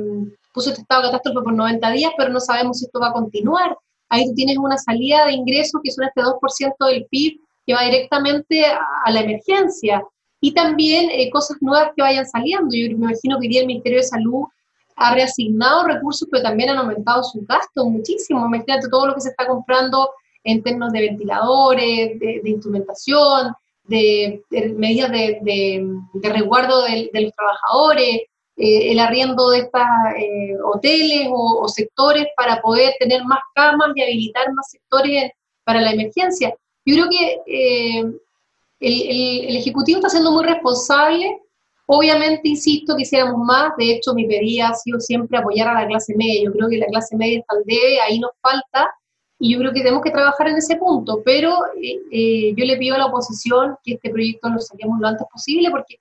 puso 0.53 0.69
este 0.69 0.81
estado 0.81 1.03
de 1.03 1.07
catástrofe 1.07 1.43
por 1.45 1.53
90 1.53 1.91
días, 1.91 2.11
pero 2.17 2.29
no 2.29 2.39
sabemos 2.41 2.79
si 2.79 2.85
esto 2.85 2.99
va 2.99 3.07
a 3.07 3.13
continuar. 3.13 3.77
Ahí 4.09 4.25
tú 4.25 4.33
tienes 4.33 4.57
una 4.57 4.77
salida 4.77 5.25
de 5.25 5.33
ingresos 5.33 5.79
que 5.81 5.89
son 5.91 6.03
este 6.03 6.21
2% 6.21 6.73
del 6.85 7.05
PIB 7.09 7.39
que 7.65 7.73
va 7.73 7.83
directamente 7.83 8.65
a, 8.65 9.09
la 9.09 9.21
emergencia. 9.21 10.03
Y 10.41 10.53
también 10.53 11.09
eh, 11.11 11.29
cosas 11.29 11.57
nuevas 11.61 11.91
que 11.95 12.01
vayan 12.01 12.27
saliendo. 12.27 12.75
Yo 12.75 12.97
me 12.97 13.05
imagino 13.05 13.39
que 13.39 13.47
hoy 13.47 13.47
día 13.47 13.61
el 13.61 13.67
Ministerio 13.67 13.99
de 13.99 14.03
Salud 14.03 14.43
ha 14.97 15.13
reasignado 15.13 15.85
recursos, 15.85 16.27
pero 16.29 16.43
también 16.43 16.71
han 16.71 16.77
aumentado 16.77 17.23
sus 17.23 17.47
gastos 17.47 17.85
muchísimo. 17.85 18.45
Imagínate 18.45 18.89
todo 18.89 19.07
lo 19.07 19.15
que 19.15 19.21
se 19.21 19.29
está 19.29 19.47
comprando 19.47 20.09
en 20.43 20.61
términos 20.61 20.91
de 20.91 21.01
ventiladores, 21.01 22.19
de, 22.19 22.41
instrumentación, 22.43 23.53
de, 23.91 24.41
medidas 24.75 25.11
de, 25.11 25.85
resguardo 26.23 26.83
de, 26.83 27.09
los 27.13 27.33
trabajadores, 27.33 28.21
eh, 28.57 28.91
el 28.91 28.99
arriendo 28.99 29.49
de 29.49 29.59
estos 29.59 29.81
eh, 30.17 30.55
hoteles 30.63 31.27
o, 31.31 31.67
sectores 31.67 32.27
para 32.35 32.61
poder 32.61 32.93
tener 32.99 33.23
más 33.25 33.39
camas 33.53 33.89
y 33.95 34.01
habilitar 34.01 34.51
más 34.53 34.69
sectores 34.71 35.31
para 35.63 35.81
la 35.81 35.91
emergencia. 35.91 36.53
Yo 36.85 36.95
creo 36.95 37.09
que 37.09 37.39
eh, 37.45 38.03
el, 38.79 39.47
el 39.49 39.55
Ejecutivo 39.57 39.99
está 39.99 40.09
siendo 40.09 40.31
muy 40.31 40.45
responsable. 40.45 41.39
Obviamente, 41.85 42.47
insisto, 42.47 42.95
quisiéramos 42.95 43.37
más, 43.45 43.75
de 43.77 43.91
hecho 43.91 44.13
mi 44.13 44.25
pedida 44.25 44.69
ha 44.69 44.73
sido 44.73 44.99
siempre 45.01 45.37
apoyar 45.37 45.67
a 45.67 45.81
la 45.81 45.87
clase 45.87 46.15
media, 46.15 46.45
yo 46.45 46.53
creo 46.53 46.69
que 46.69 46.77
la 46.77 46.85
clase 46.85 47.17
media 47.17 47.39
está 47.39 47.57
al 47.57 47.63
debe, 47.65 47.99
ahí 47.99 48.17
nos 48.17 48.31
falta, 48.41 48.89
y 49.41 49.53
yo 49.53 49.57
creo 49.57 49.73
que 49.73 49.79
tenemos 49.79 50.03
que 50.03 50.11
trabajar 50.11 50.49
en 50.49 50.57
ese 50.57 50.75
punto, 50.75 51.23
pero 51.25 51.65
eh, 51.81 51.99
eh, 52.11 52.53
yo 52.55 52.63
le 52.63 52.77
pido 52.77 52.93
a 52.93 52.99
la 52.99 53.07
oposición 53.07 53.75
que 53.83 53.95
este 53.95 54.11
proyecto 54.11 54.49
lo 54.49 54.59
saquemos 54.59 54.99
lo 54.99 55.07
antes 55.07 55.25
posible, 55.33 55.71
porque 55.71 55.99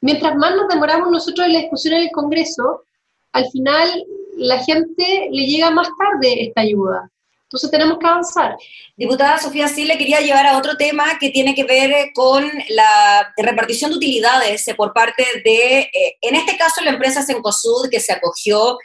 mientras 0.00 0.34
más 0.34 0.56
nos 0.56 0.66
demoramos 0.66 1.08
nosotros 1.08 1.46
en 1.46 1.52
la 1.52 1.60
discusión 1.60 1.94
en 1.94 2.02
el 2.02 2.10
Congreso, 2.10 2.82
al 3.30 3.48
final 3.50 4.04
la 4.36 4.58
gente 4.64 5.28
le 5.30 5.46
llega 5.46 5.70
más 5.70 5.88
tarde 5.96 6.42
esta 6.42 6.62
ayuda. 6.62 7.08
Entonces 7.44 7.70
tenemos 7.70 7.98
que 7.98 8.06
avanzar. 8.06 8.56
Diputada 8.96 9.38
Sofía, 9.38 9.68
sí 9.68 9.84
le 9.84 9.96
quería 9.96 10.20
llevar 10.20 10.46
a 10.48 10.58
otro 10.58 10.76
tema 10.76 11.04
que 11.20 11.30
tiene 11.30 11.54
que 11.54 11.62
ver 11.62 11.92
eh, 11.92 12.10
con 12.12 12.50
la 12.70 13.32
repartición 13.36 13.92
de 13.92 13.98
utilidades 13.98 14.66
por 14.76 14.92
parte 14.92 15.24
de, 15.44 15.88
en 16.20 16.34
este 16.34 16.56
caso, 16.56 16.82
la 16.82 16.90
empresa 16.90 17.22
Sencosud, 17.22 17.88
que 17.88 18.00
se 18.00 18.12
acogió 18.12 18.76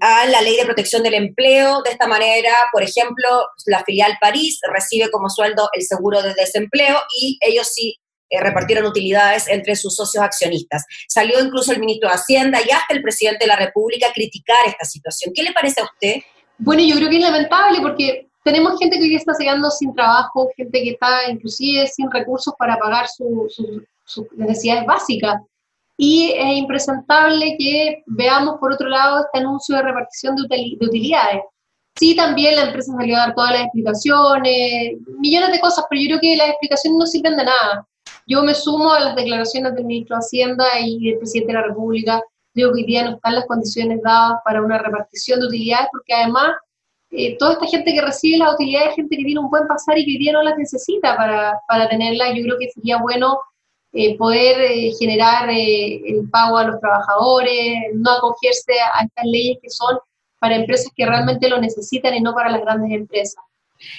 a 0.00 0.26
la 0.26 0.40
ley 0.40 0.56
de 0.56 0.64
protección 0.64 1.02
del 1.02 1.14
empleo. 1.14 1.82
De 1.82 1.90
esta 1.90 2.06
manera, 2.06 2.52
por 2.72 2.82
ejemplo, 2.82 3.28
la 3.66 3.84
filial 3.84 4.16
París 4.20 4.58
recibe 4.72 5.10
como 5.10 5.28
sueldo 5.28 5.68
el 5.72 5.82
seguro 5.82 6.22
de 6.22 6.34
desempleo 6.34 6.98
y 7.20 7.38
ellos 7.40 7.68
sí 7.68 7.98
repartieron 8.40 8.86
utilidades 8.86 9.46
entre 9.48 9.76
sus 9.76 9.94
socios 9.94 10.24
accionistas. 10.24 10.84
Salió 11.08 11.38
incluso 11.44 11.72
el 11.72 11.80
ministro 11.80 12.08
de 12.08 12.14
Hacienda 12.14 12.60
y 12.66 12.70
hasta 12.70 12.94
el 12.94 13.02
presidente 13.02 13.44
de 13.44 13.48
la 13.48 13.56
República 13.56 14.08
a 14.08 14.12
criticar 14.12 14.56
esta 14.66 14.84
situación. 14.84 15.32
¿Qué 15.34 15.42
le 15.42 15.52
parece 15.52 15.80
a 15.80 15.84
usted? 15.84 16.22
Bueno, 16.58 16.82
yo 16.82 16.96
creo 16.96 17.10
que 17.10 17.16
es 17.16 17.22
lamentable 17.22 17.80
porque 17.80 18.28
tenemos 18.44 18.78
gente 18.78 18.98
que 18.98 19.04
hoy 19.04 19.14
está 19.16 19.32
llegando 19.38 19.70
sin 19.70 19.94
trabajo, 19.94 20.50
gente 20.56 20.82
que 20.82 20.90
está 20.90 21.28
inclusive 21.28 21.86
sin 21.86 22.10
recursos 22.10 22.54
para 22.58 22.76
pagar 22.76 23.06
sus 23.08 24.30
necesidades 24.36 24.86
básicas. 24.86 25.36
Y 25.96 26.32
es 26.36 26.56
impresentable 26.56 27.56
que 27.58 28.02
veamos, 28.06 28.56
por 28.58 28.72
otro 28.72 28.88
lado, 28.88 29.20
este 29.20 29.38
anuncio 29.38 29.76
de 29.76 29.82
repartición 29.82 30.36
de, 30.36 30.76
utilidades. 30.80 31.42
Sí, 31.98 32.16
también 32.16 32.56
la 32.56 32.64
empresa 32.64 32.92
salió 32.96 33.16
a 33.16 33.26
dar 33.26 33.34
todas 33.34 33.52
las 33.52 33.62
explicaciones, 33.64 34.98
millones 35.18 35.52
de 35.52 35.60
cosas, 35.60 35.84
pero 35.90 36.00
yo 36.00 36.08
creo 36.08 36.20
que 36.20 36.36
las 36.36 36.48
explicaciones 36.48 36.98
no 36.98 37.06
sirven 37.06 37.36
de 37.36 37.44
nada. 37.44 37.86
Yo 38.26 38.42
me 38.42 38.54
sumo 38.54 38.92
a 38.92 39.00
las 39.00 39.16
declaraciones 39.16 39.74
del 39.74 39.84
ministro 39.84 40.16
de 40.16 40.20
Hacienda 40.20 40.64
y 40.80 41.10
del 41.10 41.18
presidente 41.18 41.52
de 41.52 41.58
la 41.58 41.66
República 41.66 42.22
Digo 42.54 42.70
que 42.72 42.80
hoy 42.80 42.84
día 42.84 43.04
no 43.04 43.14
están 43.16 43.34
las 43.34 43.46
condiciones 43.46 44.02
dadas 44.02 44.40
para 44.44 44.62
una 44.62 44.78
repartición 44.78 45.40
de 45.40 45.46
utilidades, 45.46 45.88
porque 45.90 46.12
además 46.12 46.52
eh, 47.10 47.36
toda 47.38 47.54
esta 47.54 47.66
gente 47.66 47.94
que 47.94 48.02
recibe 48.02 48.38
las 48.38 48.54
utilidades 48.54 48.90
es 48.90 48.96
gente 48.96 49.16
que 49.16 49.24
tiene 49.24 49.40
un 49.40 49.50
buen 49.50 49.66
pasar 49.66 49.98
y 49.98 50.04
que 50.04 50.12
hoy 50.12 50.18
día 50.18 50.32
no 50.32 50.42
las 50.42 50.58
necesita 50.58 51.16
para, 51.16 51.58
para 51.66 51.88
tenerlas. 51.88 52.34
Yo 52.34 52.42
creo 52.42 52.58
que 52.58 52.70
sería 52.70 52.98
bueno 52.98 53.38
eh, 53.92 54.16
poder 54.16 54.60
eh, 54.60 54.92
generar 54.98 55.50
el 55.50 56.28
pago 56.30 56.58
a 56.58 56.64
los 56.64 56.80
trabajadores, 56.80 57.74
no 57.94 58.10
acogerse 58.12 58.72
a 58.94 59.04
estas 59.04 59.24
leyes 59.24 59.58
que 59.62 59.70
son 59.70 59.98
para 60.38 60.56
empresas 60.56 60.90
que 60.96 61.06
realmente 61.06 61.48
lo 61.48 61.60
necesitan 61.60 62.14
y 62.14 62.20
no 62.20 62.34
para 62.34 62.50
las 62.50 62.62
grandes 62.62 62.90
empresas. 62.92 63.42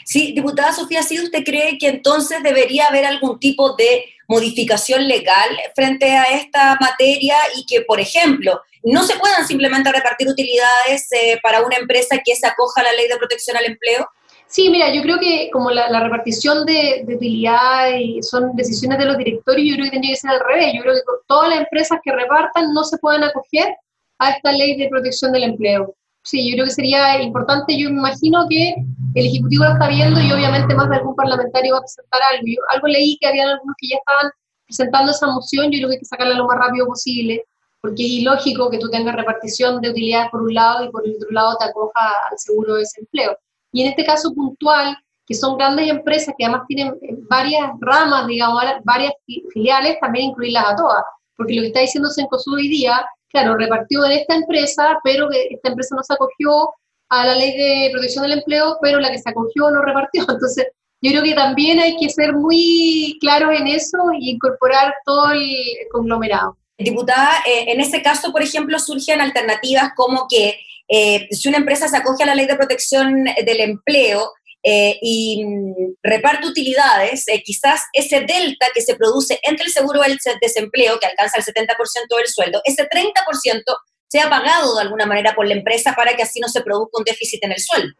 Sí, 0.05 0.33
diputada 0.33 0.73
Sofía, 0.73 1.03
¿sí 1.03 1.19
usted 1.19 1.43
cree 1.43 1.77
que 1.77 1.89
entonces 1.89 2.41
debería 2.43 2.87
haber 2.87 3.05
algún 3.05 3.39
tipo 3.39 3.75
de 3.75 4.05
modificación 4.27 5.07
legal 5.07 5.49
frente 5.75 6.11
a 6.11 6.23
esta 6.23 6.77
materia 6.79 7.35
y 7.55 7.65
que, 7.65 7.81
por 7.81 7.99
ejemplo, 7.99 8.61
no 8.83 9.03
se 9.03 9.17
puedan 9.17 9.47
simplemente 9.47 9.91
repartir 9.91 10.27
utilidades 10.27 11.11
eh, 11.11 11.39
para 11.41 11.61
una 11.61 11.77
empresa 11.77 12.17
que 12.23 12.35
se 12.35 12.47
acoja 12.47 12.81
a 12.81 12.85
la 12.85 12.93
ley 12.93 13.07
de 13.07 13.17
protección 13.17 13.55
al 13.57 13.65
empleo? 13.65 14.07
Sí, 14.53 14.69
mira, 14.69 14.93
yo 14.93 15.01
creo 15.01 15.17
que 15.17 15.49
como 15.51 15.71
la, 15.71 15.87
repartición 15.99 16.63
de, 16.67 17.03
utilidades 17.07 18.29
son 18.29 18.55
decisiones 18.55 18.99
de 18.99 19.05
los 19.05 19.17
directorios, 19.17 19.67
yo 19.67 19.73
creo 19.73 19.85
que 19.85 19.91
tendría 19.93 20.13
que 20.13 20.19
ser 20.19 20.29
al 20.29 20.41
revés. 20.41 20.73
Yo 20.75 20.83
creo 20.83 20.93
que 20.93 21.01
todas 21.27 21.49
las 21.49 21.59
empresas 21.61 21.97
que 22.03 22.11
repartan 22.11 22.71
no 22.71 22.83
se 22.83 22.99
pueden 22.99 23.23
acoger 23.23 23.75
a 24.19 24.29
esta 24.29 24.51
ley 24.51 24.77
de 24.77 24.89
protección 24.89 25.31
del 25.31 25.45
empleo. 25.45 25.95
Sí, 26.21 26.47
yo 26.47 26.53
creo 26.53 26.65
que 26.65 26.71
sería 26.71 27.19
importante, 27.23 27.75
yo 27.79 27.89
me 27.89 27.97
imagino 27.97 28.45
que 28.47 28.75
el 29.15 29.25
Ejecutivo 29.25 29.63
lo 29.63 29.71
está 29.71 29.87
viendo 29.87 30.21
y 30.21 30.31
obviamente 30.31 30.75
más 30.75 30.87
de 30.87 30.97
algún 30.97 31.15
parlamentario 31.15 31.73
va 31.73 31.79
a 31.79 31.81
presentar 31.81 32.21
algo. 32.31 32.43
Yo 32.45 32.61
algo 32.69 32.87
leí 32.87 33.17
que 33.19 33.27
había 33.27 33.49
algunos 33.49 33.75
que 33.79 33.87
ya 33.87 33.95
estaban 33.95 34.31
presentando 34.67 35.13
esa 35.13 35.25
moción, 35.25 35.71
yo 35.71 35.79
creo 35.79 35.89
que 35.89 35.95
hay 35.95 35.99
que 35.99 36.05
sacarla 36.05 36.35
lo 36.35 36.45
más 36.45 36.59
rápido 36.59 36.85
posible, 36.85 37.43
porque 37.81 38.03
es 38.05 38.11
ilógico 38.21 38.69
que 38.69 38.77
tú 38.77 38.87
tengas 38.91 39.15
repartición 39.15 39.81
de 39.81 39.89
utilidades 39.89 40.29
por 40.29 40.43
un 40.43 40.53
lado 40.53 40.85
y 40.85 40.91
por 40.91 41.03
el 41.07 41.15
otro 41.15 41.31
lado 41.31 41.57
te 41.57 41.65
acoja 41.65 42.11
al 42.29 42.37
seguro 42.37 42.75
de 42.75 42.81
desempleo. 42.81 43.35
Y 43.73 43.81
en 43.81 43.89
este 43.89 44.05
caso 44.05 44.33
puntual, 44.33 44.95
que 45.25 45.35
son 45.35 45.57
grandes 45.57 45.89
empresas 45.89 46.33
que 46.37 46.45
además 46.45 46.65
tienen 46.67 46.97
varias 47.29 47.69
ramas, 47.81 48.27
digamos, 48.27 48.63
varias 48.85 49.13
filiales, 49.51 49.99
también 49.99 50.29
incluirlas 50.29 50.65
a 50.69 50.75
todas, 50.75 51.03
porque 51.35 51.55
lo 51.55 51.61
que 51.63 51.67
está 51.67 51.81
diciendo 51.81 52.09
Sencosud 52.09 52.55
hoy 52.55 52.69
día 52.69 53.05
claro, 53.33 53.57
repartió 53.57 54.05
en 54.05 54.11
esta 54.13 54.35
empresa, 54.35 54.99
pero 55.03 55.27
esta 55.31 55.69
empresa 55.69 55.95
no 55.95 56.03
se 56.03 56.13
acogió 56.13 56.69
a 57.09 57.25
la 57.25 57.35
ley 57.35 57.57
de 57.57 57.89
protección 57.91 58.23
del 58.23 58.39
empleo, 58.39 58.77
pero 58.81 58.99
la 58.99 59.11
que 59.11 59.17
se 59.17 59.29
acogió 59.29 59.69
no 59.71 59.81
repartió. 59.81 60.21
Entonces, 60.29 60.67
yo 61.01 61.11
creo 61.11 61.23
que 61.23 61.33
también 61.33 61.79
hay 61.79 61.97
que 61.97 62.09
ser 62.09 62.33
muy 62.33 63.17
claros 63.19 63.59
en 63.59 63.67
eso 63.67 63.97
y 64.17 64.31
incorporar 64.31 64.93
todo 65.03 65.31
el 65.31 65.43
conglomerado. 65.91 66.57
Diputada, 66.77 67.39
eh, 67.45 67.65
en 67.67 67.81
ese 67.81 68.01
caso, 68.01 68.31
por 68.31 68.41
ejemplo, 68.41 68.79
surgen 68.79 69.19
alternativas 69.19 69.91
como 69.95 70.27
que 70.29 70.57
eh, 70.87 71.27
si 71.31 71.49
una 71.49 71.57
empresa 71.57 71.87
se 71.87 71.97
acoge 71.97 72.23
a 72.23 72.27
la 72.27 72.35
ley 72.35 72.45
de 72.45 72.55
protección 72.55 73.23
del 73.23 73.59
empleo, 73.61 74.31
eh, 74.65 74.97
y 75.01 75.43
mm, 75.43 75.95
reparte 76.01 76.47
utilidades, 76.47 77.27
eh, 77.27 77.43
quizás 77.43 77.81
ese 77.91 78.21
delta 78.21 78.67
que 78.73 78.81
se 78.81 78.95
produce 78.95 79.37
entre 79.43 79.65
el 79.65 79.71
seguro 79.71 79.99
del 80.01 80.17
desempleo, 80.41 80.97
que 80.99 81.07
alcanza 81.07 81.37
el 81.37 81.43
70% 81.43 82.15
del 82.15 82.27
sueldo, 82.27 82.61
ese 82.63 82.87
30% 82.87 83.63
sea 84.07 84.29
pagado 84.29 84.75
de 84.75 84.83
alguna 84.83 85.05
manera 85.05 85.35
por 85.35 85.47
la 85.47 85.55
empresa 85.55 85.93
para 85.95 86.15
que 86.15 86.23
así 86.23 86.39
no 86.39 86.47
se 86.47 86.61
produzca 86.61 86.97
un 86.97 87.03
déficit 87.03 87.43
en 87.43 87.51
el 87.51 87.59
sueldo. 87.59 87.93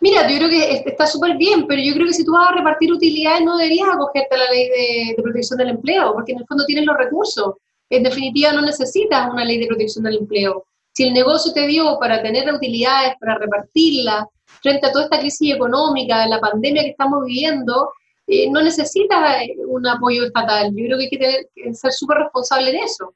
Mira, 0.00 0.28
yo 0.28 0.36
creo 0.36 0.50
que 0.50 0.82
está 0.84 1.06
súper 1.06 1.36
bien, 1.36 1.66
pero 1.66 1.80
yo 1.80 1.94
creo 1.94 2.08
que 2.08 2.12
si 2.12 2.24
tú 2.24 2.32
vas 2.32 2.50
a 2.50 2.56
repartir 2.56 2.92
utilidades 2.92 3.42
no 3.42 3.56
deberías 3.56 3.88
acogerte 3.88 4.34
a 4.34 4.38
la 4.38 4.50
ley 4.50 4.68
de 4.68 5.22
protección 5.22 5.58
del 5.58 5.70
empleo, 5.70 6.12
porque 6.12 6.32
en 6.32 6.40
el 6.40 6.46
fondo 6.46 6.66
tienes 6.66 6.84
los 6.84 6.96
recursos. 6.98 7.54
En 7.88 8.02
definitiva, 8.02 8.52
no 8.52 8.62
necesitas 8.62 9.30
una 9.30 9.44
ley 9.44 9.58
de 9.58 9.68
protección 9.68 10.04
del 10.04 10.18
empleo. 10.18 10.66
Si 10.94 11.04
el 11.04 11.14
negocio 11.14 11.52
te 11.52 11.66
dio 11.66 11.98
para 11.98 12.22
tener 12.22 12.52
utilidades, 12.52 13.14
para 13.18 13.38
repartirlas, 13.38 14.26
frente 14.62 14.86
a 14.86 14.92
toda 14.92 15.04
esta 15.04 15.18
crisis 15.18 15.54
económica, 15.54 16.26
la 16.26 16.40
pandemia 16.40 16.82
que 16.82 16.90
estamos 16.90 17.24
viviendo, 17.24 17.92
eh, 18.26 18.50
no 18.50 18.62
necesita 18.62 19.42
eh, 19.42 19.56
un 19.66 19.86
apoyo 19.86 20.24
estatal. 20.24 20.70
Yo 20.74 20.84
creo 20.86 20.98
que 20.98 21.04
hay 21.04 21.10
que, 21.10 21.18
tener, 21.18 21.74
ser 21.74 21.92
súper 21.92 22.18
responsable 22.18 22.70
en 22.70 22.84
eso. 22.84 23.12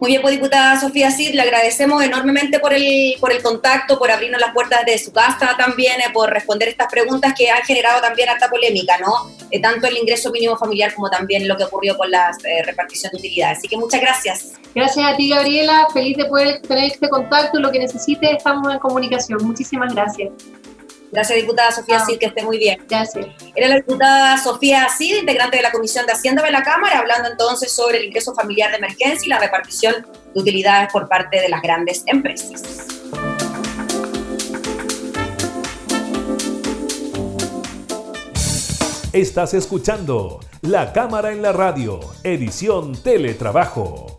Muy 0.00 0.10
bien, 0.10 0.22
pues 0.22 0.34
diputada 0.34 0.80
Sofía 0.80 1.10
Cid, 1.10 1.34
le 1.34 1.42
agradecemos 1.42 2.02
enormemente 2.02 2.58
por 2.58 2.72
el, 2.72 3.14
por 3.20 3.32
el 3.32 3.42
contacto, 3.42 3.98
por 3.98 4.10
abrirnos 4.10 4.40
las 4.40 4.52
puertas 4.52 4.84
de 4.84 4.98
su 4.98 5.12
casa 5.12 5.54
también, 5.56 6.00
eh, 6.00 6.10
por 6.12 6.30
responder 6.30 6.68
estas 6.68 6.88
preguntas 6.90 7.34
que 7.36 7.50
han 7.50 7.62
generado 7.62 8.00
también 8.00 8.28
harta 8.28 8.48
polémica, 8.48 8.98
¿no? 8.98 9.30
Eh, 9.50 9.60
tanto 9.60 9.86
el 9.86 9.96
ingreso 9.96 10.30
mínimo 10.30 10.56
familiar 10.56 10.94
como 10.94 11.08
también 11.10 11.46
lo 11.46 11.56
que 11.56 11.64
ocurrió 11.64 11.96
con 11.96 12.10
la 12.10 12.30
eh, 12.44 12.62
repartición 12.64 13.10
de 13.12 13.18
utilidades. 13.18 13.58
Así 13.58 13.68
que 13.68 13.76
muchas 13.76 14.00
gracias. 14.00 14.52
Gracias 14.74 15.04
a 15.04 15.16
ti, 15.16 15.28
Gabriela. 15.28 15.86
Feliz 15.92 16.16
de 16.16 16.24
poder 16.26 16.60
tener 16.62 16.84
este 16.84 17.08
contacto. 17.08 17.58
Lo 17.58 17.70
que 17.70 17.80
necesite, 17.80 18.32
estamos 18.32 18.72
en 18.72 18.78
comunicación. 18.78 19.44
Muchísimas 19.44 19.94
gracias. 19.94 20.30
Gracias, 21.12 21.40
diputada 21.40 21.72
Sofía 21.72 21.98
ah. 21.98 22.06
Cid, 22.06 22.18
que 22.18 22.26
esté 22.26 22.42
muy 22.44 22.58
bien. 22.58 22.84
Gracias. 22.88 23.26
Era 23.54 23.68
la 23.68 23.76
diputada 23.76 24.38
Sofía 24.38 24.86
Cid, 24.96 25.16
integrante 25.16 25.56
de 25.56 25.62
la 25.62 25.72
Comisión 25.72 26.06
de 26.06 26.12
Hacienda 26.12 26.42
de 26.42 26.52
la 26.52 26.62
Cámara, 26.62 27.00
hablando 27.00 27.28
entonces 27.28 27.72
sobre 27.72 27.98
el 27.98 28.04
ingreso 28.04 28.34
familiar 28.34 28.70
de 28.70 28.76
emergencia 28.76 29.26
y 29.26 29.28
la 29.28 29.38
repartición 29.38 30.06
de 30.34 30.40
utilidades 30.40 30.92
por 30.92 31.08
parte 31.08 31.40
de 31.40 31.48
las 31.48 31.62
grandes 31.62 32.04
empresas. 32.06 32.86
Estás 39.12 39.54
escuchando 39.54 40.38
La 40.62 40.92
Cámara 40.92 41.32
en 41.32 41.42
la 41.42 41.50
Radio, 41.50 41.98
edición 42.22 42.92
Teletrabajo, 42.92 44.16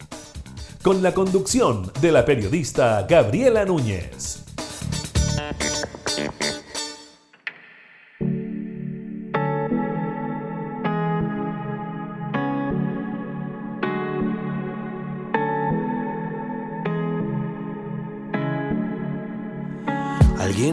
con 0.84 1.02
la 1.02 1.14
conducción 1.14 1.90
de 2.02 2.12
la 2.12 2.26
periodista 2.26 3.06
Gabriela 3.08 3.64
Núñez. 3.64 4.41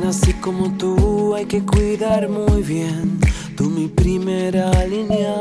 Así 0.06 0.32
como 0.34 0.70
tú 0.78 1.34
hay 1.34 1.46
que 1.46 1.64
cuidar 1.64 2.28
muy 2.28 2.62
bien 2.62 3.18
Tú 3.58 3.64
mi 3.70 3.88
primera 3.88 4.70
línea, 4.84 5.34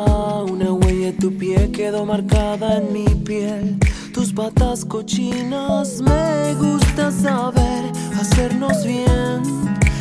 una 0.52 0.74
huella 0.74 1.12
de 1.12 1.14
tu 1.14 1.32
pie 1.38 1.72
quedó 1.72 2.04
marcada 2.04 2.80
en 2.80 2.92
mi 2.92 3.06
piel. 3.06 3.78
Tus 4.12 4.34
patas 4.34 4.84
cochinas, 4.84 6.02
me 6.02 6.56
gusta 6.56 7.12
saber 7.12 7.92
hacernos 8.20 8.84
bien 8.84 9.44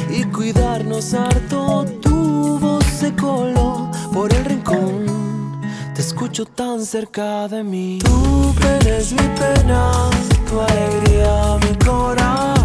y 0.09 0.25
cuidarnos 0.33 1.13
harto. 1.13 1.85
Tu 2.01 2.59
voz 2.59 2.87
se 2.87 3.15
coló 3.15 3.91
por 4.15 4.33
el 4.33 4.47
rincón, 4.47 5.61
te 5.95 6.01
escucho 6.01 6.47
tan 6.47 6.81
cerca 6.87 7.49
de 7.49 7.63
mí. 7.63 7.99
Tu 7.99 8.55
pena 8.55 8.97
es 8.97 9.13
mi 9.13 9.29
pena, 9.39 10.09
tu 10.49 10.59
alegría 10.59 11.59
mi 11.69 11.77
corazón. 11.85 12.56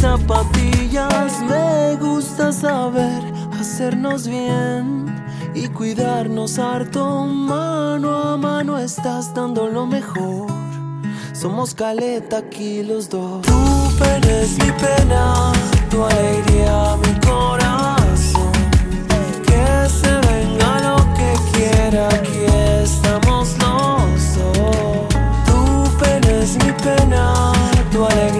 Zapatillas, 0.00 1.40
me 1.42 1.96
gusta 1.96 2.52
saber 2.52 3.37
hacernos 3.78 4.26
bien 4.26 5.06
y 5.54 5.68
cuidarnos 5.68 6.58
harto. 6.58 7.24
Mano 7.26 8.12
a 8.12 8.36
mano 8.36 8.76
estás 8.76 9.32
dando 9.32 9.68
lo 9.68 9.86
mejor. 9.86 10.48
Somos 11.32 11.76
caleta 11.76 12.38
aquí 12.38 12.82
los 12.82 13.08
dos. 13.08 13.42
Tu 13.42 13.96
pena 14.00 14.40
es 14.40 14.58
mi 14.58 14.72
pena, 14.72 15.52
tu 15.90 16.02
alegría 16.02 16.96
mi 16.96 17.20
corazón. 17.20 18.52
Que 19.46 19.88
se 19.88 20.10
aquí 22.08 22.46
estamos 22.82 23.56
los 23.58 24.38
dos. 24.38 25.08
Tu 25.46 25.98
pena 26.00 26.30
es 26.42 26.56
mi 26.64 26.72
pena, 26.72 27.52
tu 27.92 28.04
alegría 28.04 28.37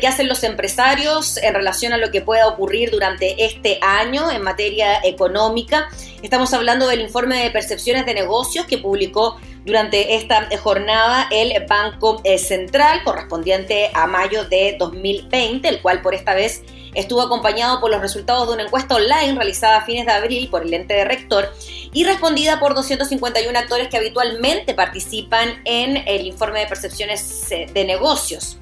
que 0.00 0.06
hacen 0.06 0.28
los 0.28 0.42
empresarios 0.44 1.36
en 1.36 1.52
relación 1.52 1.92
a 1.92 1.98
lo 1.98 2.10
que 2.10 2.22
pueda 2.22 2.48
ocurrir 2.48 2.90
durante 2.90 3.44
este 3.44 3.78
año 3.82 4.30
en 4.30 4.42
materia 4.42 5.00
económica. 5.04 5.88
Estamos 6.22 6.54
hablando 6.54 6.88
del 6.88 7.02
informe 7.02 7.42
de 7.42 7.50
percepciones 7.50 8.06
de 8.06 8.14
negocios 8.14 8.64
que 8.64 8.78
publicó 8.78 9.38
durante 9.66 10.14
esta 10.14 10.48
jornada 10.58 11.28
el 11.30 11.52
Banco 11.66 12.22
eh, 12.24 12.38
Central 12.38 13.02
correspondiente 13.04 13.90
a 13.92 14.06
mayo 14.06 14.44
de 14.44 14.76
2020, 14.78 15.68
el 15.68 15.82
cual 15.82 16.00
por 16.00 16.14
esta 16.14 16.34
vez 16.34 16.62
estuvo 16.94 17.20
acompañado 17.20 17.78
por 17.78 17.90
los 17.90 18.00
resultados 18.00 18.48
de 18.48 18.54
una 18.54 18.62
encuesta 18.62 18.94
online 18.94 19.34
realizada 19.34 19.78
a 19.78 19.84
fines 19.84 20.06
de 20.06 20.12
abril 20.12 20.48
por 20.48 20.62
el 20.62 20.72
ente 20.72 20.94
de 20.94 21.04
rector 21.04 21.52
y 21.92 22.04
respondida 22.04 22.58
por 22.58 22.74
251 22.74 23.58
actores 23.58 23.88
que 23.88 23.98
habitualmente 23.98 24.72
participan 24.72 25.60
en 25.66 25.98
el 26.08 26.26
informe 26.26 26.60
de 26.60 26.66
percepciones 26.66 27.52
eh, 27.52 27.66
de 27.72 27.84
negocios. 27.84 28.58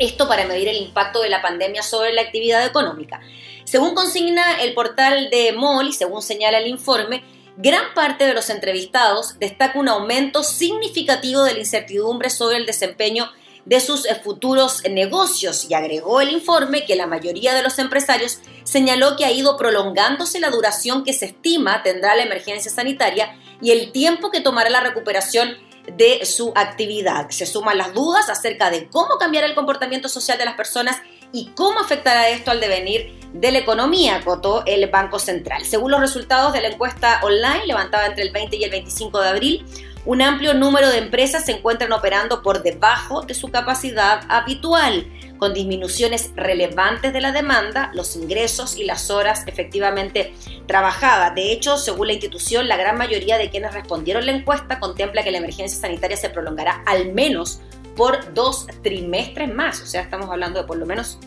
Esto 0.00 0.26
para 0.26 0.46
medir 0.46 0.66
el 0.66 0.78
impacto 0.78 1.20
de 1.20 1.28
la 1.28 1.42
pandemia 1.42 1.82
sobre 1.82 2.14
la 2.14 2.22
actividad 2.22 2.64
económica. 2.64 3.20
Según 3.64 3.94
consigna 3.94 4.58
el 4.62 4.72
portal 4.72 5.28
de 5.28 5.52
MOL 5.52 5.88
y 5.88 5.92
según 5.92 6.22
señala 6.22 6.56
el 6.56 6.68
informe, 6.68 7.22
gran 7.58 7.92
parte 7.94 8.24
de 8.24 8.32
los 8.32 8.48
entrevistados 8.48 9.38
destaca 9.38 9.78
un 9.78 9.90
aumento 9.90 10.42
significativo 10.42 11.42
de 11.42 11.52
la 11.52 11.58
incertidumbre 11.58 12.30
sobre 12.30 12.56
el 12.56 12.64
desempeño 12.64 13.30
de 13.66 13.78
sus 13.80 14.08
futuros 14.24 14.82
negocios 14.88 15.66
y 15.68 15.74
agregó 15.74 16.22
el 16.22 16.30
informe 16.30 16.86
que 16.86 16.96
la 16.96 17.06
mayoría 17.06 17.52
de 17.52 17.62
los 17.62 17.78
empresarios 17.78 18.38
señaló 18.64 19.16
que 19.16 19.26
ha 19.26 19.32
ido 19.32 19.58
prolongándose 19.58 20.40
la 20.40 20.48
duración 20.48 21.04
que 21.04 21.12
se 21.12 21.26
estima 21.26 21.82
tendrá 21.82 22.16
la 22.16 22.22
emergencia 22.22 22.70
sanitaria 22.70 23.36
y 23.60 23.72
el 23.72 23.92
tiempo 23.92 24.30
que 24.30 24.40
tomará 24.40 24.70
la 24.70 24.80
recuperación 24.80 25.58
de 25.96 26.24
su 26.24 26.52
actividad. 26.54 27.30
Se 27.30 27.46
suman 27.46 27.78
las 27.78 27.94
dudas 27.94 28.28
acerca 28.28 28.70
de 28.70 28.88
cómo 28.88 29.18
cambiar 29.18 29.44
el 29.44 29.54
comportamiento 29.54 30.08
social 30.08 30.38
de 30.38 30.44
las 30.44 30.54
personas 30.54 30.96
y 31.32 31.50
cómo 31.54 31.80
afectará 31.80 32.28
esto 32.28 32.50
al 32.50 32.60
devenir 32.60 33.18
de 33.32 33.52
la 33.52 33.58
economía, 33.58 34.20
cotó 34.24 34.64
el 34.66 34.88
Banco 34.90 35.18
Central. 35.18 35.64
Según 35.64 35.92
los 35.92 36.00
resultados 36.00 36.52
de 36.52 36.62
la 36.62 36.68
encuesta 36.68 37.20
online 37.22 37.66
levantada 37.66 38.06
entre 38.06 38.24
el 38.24 38.32
20 38.32 38.56
y 38.56 38.64
el 38.64 38.70
25 38.70 39.20
de 39.20 39.28
abril, 39.28 39.66
un 40.06 40.22
amplio 40.22 40.54
número 40.54 40.88
de 40.88 40.98
empresas 40.98 41.44
se 41.44 41.52
encuentran 41.52 41.92
operando 41.92 42.42
por 42.42 42.62
debajo 42.62 43.22
de 43.22 43.34
su 43.34 43.48
capacidad 43.48 44.22
habitual, 44.28 45.06
con 45.38 45.54
disminuciones 45.54 46.32
relevantes 46.36 47.12
de 47.12 47.20
la 47.20 47.32
demanda, 47.32 47.90
los 47.94 48.16
ingresos 48.16 48.76
y 48.76 48.84
las 48.84 49.10
horas 49.10 49.44
efectivamente 49.46 50.34
trabajadas. 50.66 51.34
De 51.34 51.52
hecho, 51.52 51.78
según 51.78 52.08
la 52.08 52.12
institución, 52.12 52.68
la 52.68 52.76
gran 52.76 52.96
mayoría 52.98 53.38
de 53.38 53.50
quienes 53.50 53.72
respondieron 53.72 54.26
la 54.26 54.32
encuesta 54.32 54.78
contempla 54.78 55.22
que 55.22 55.30
la 55.30 55.38
emergencia 55.38 55.80
sanitaria 55.80 56.16
se 56.16 56.30
prolongará 56.30 56.82
al 56.86 57.12
menos 57.12 57.60
por 57.96 58.32
dos 58.34 58.66
trimestres 58.82 59.52
más, 59.52 59.82
o 59.82 59.86
sea, 59.86 60.02
estamos 60.02 60.30
hablando 60.30 60.60
de 60.60 60.66
por 60.66 60.76
lo 60.76 60.86
menos 60.86 61.18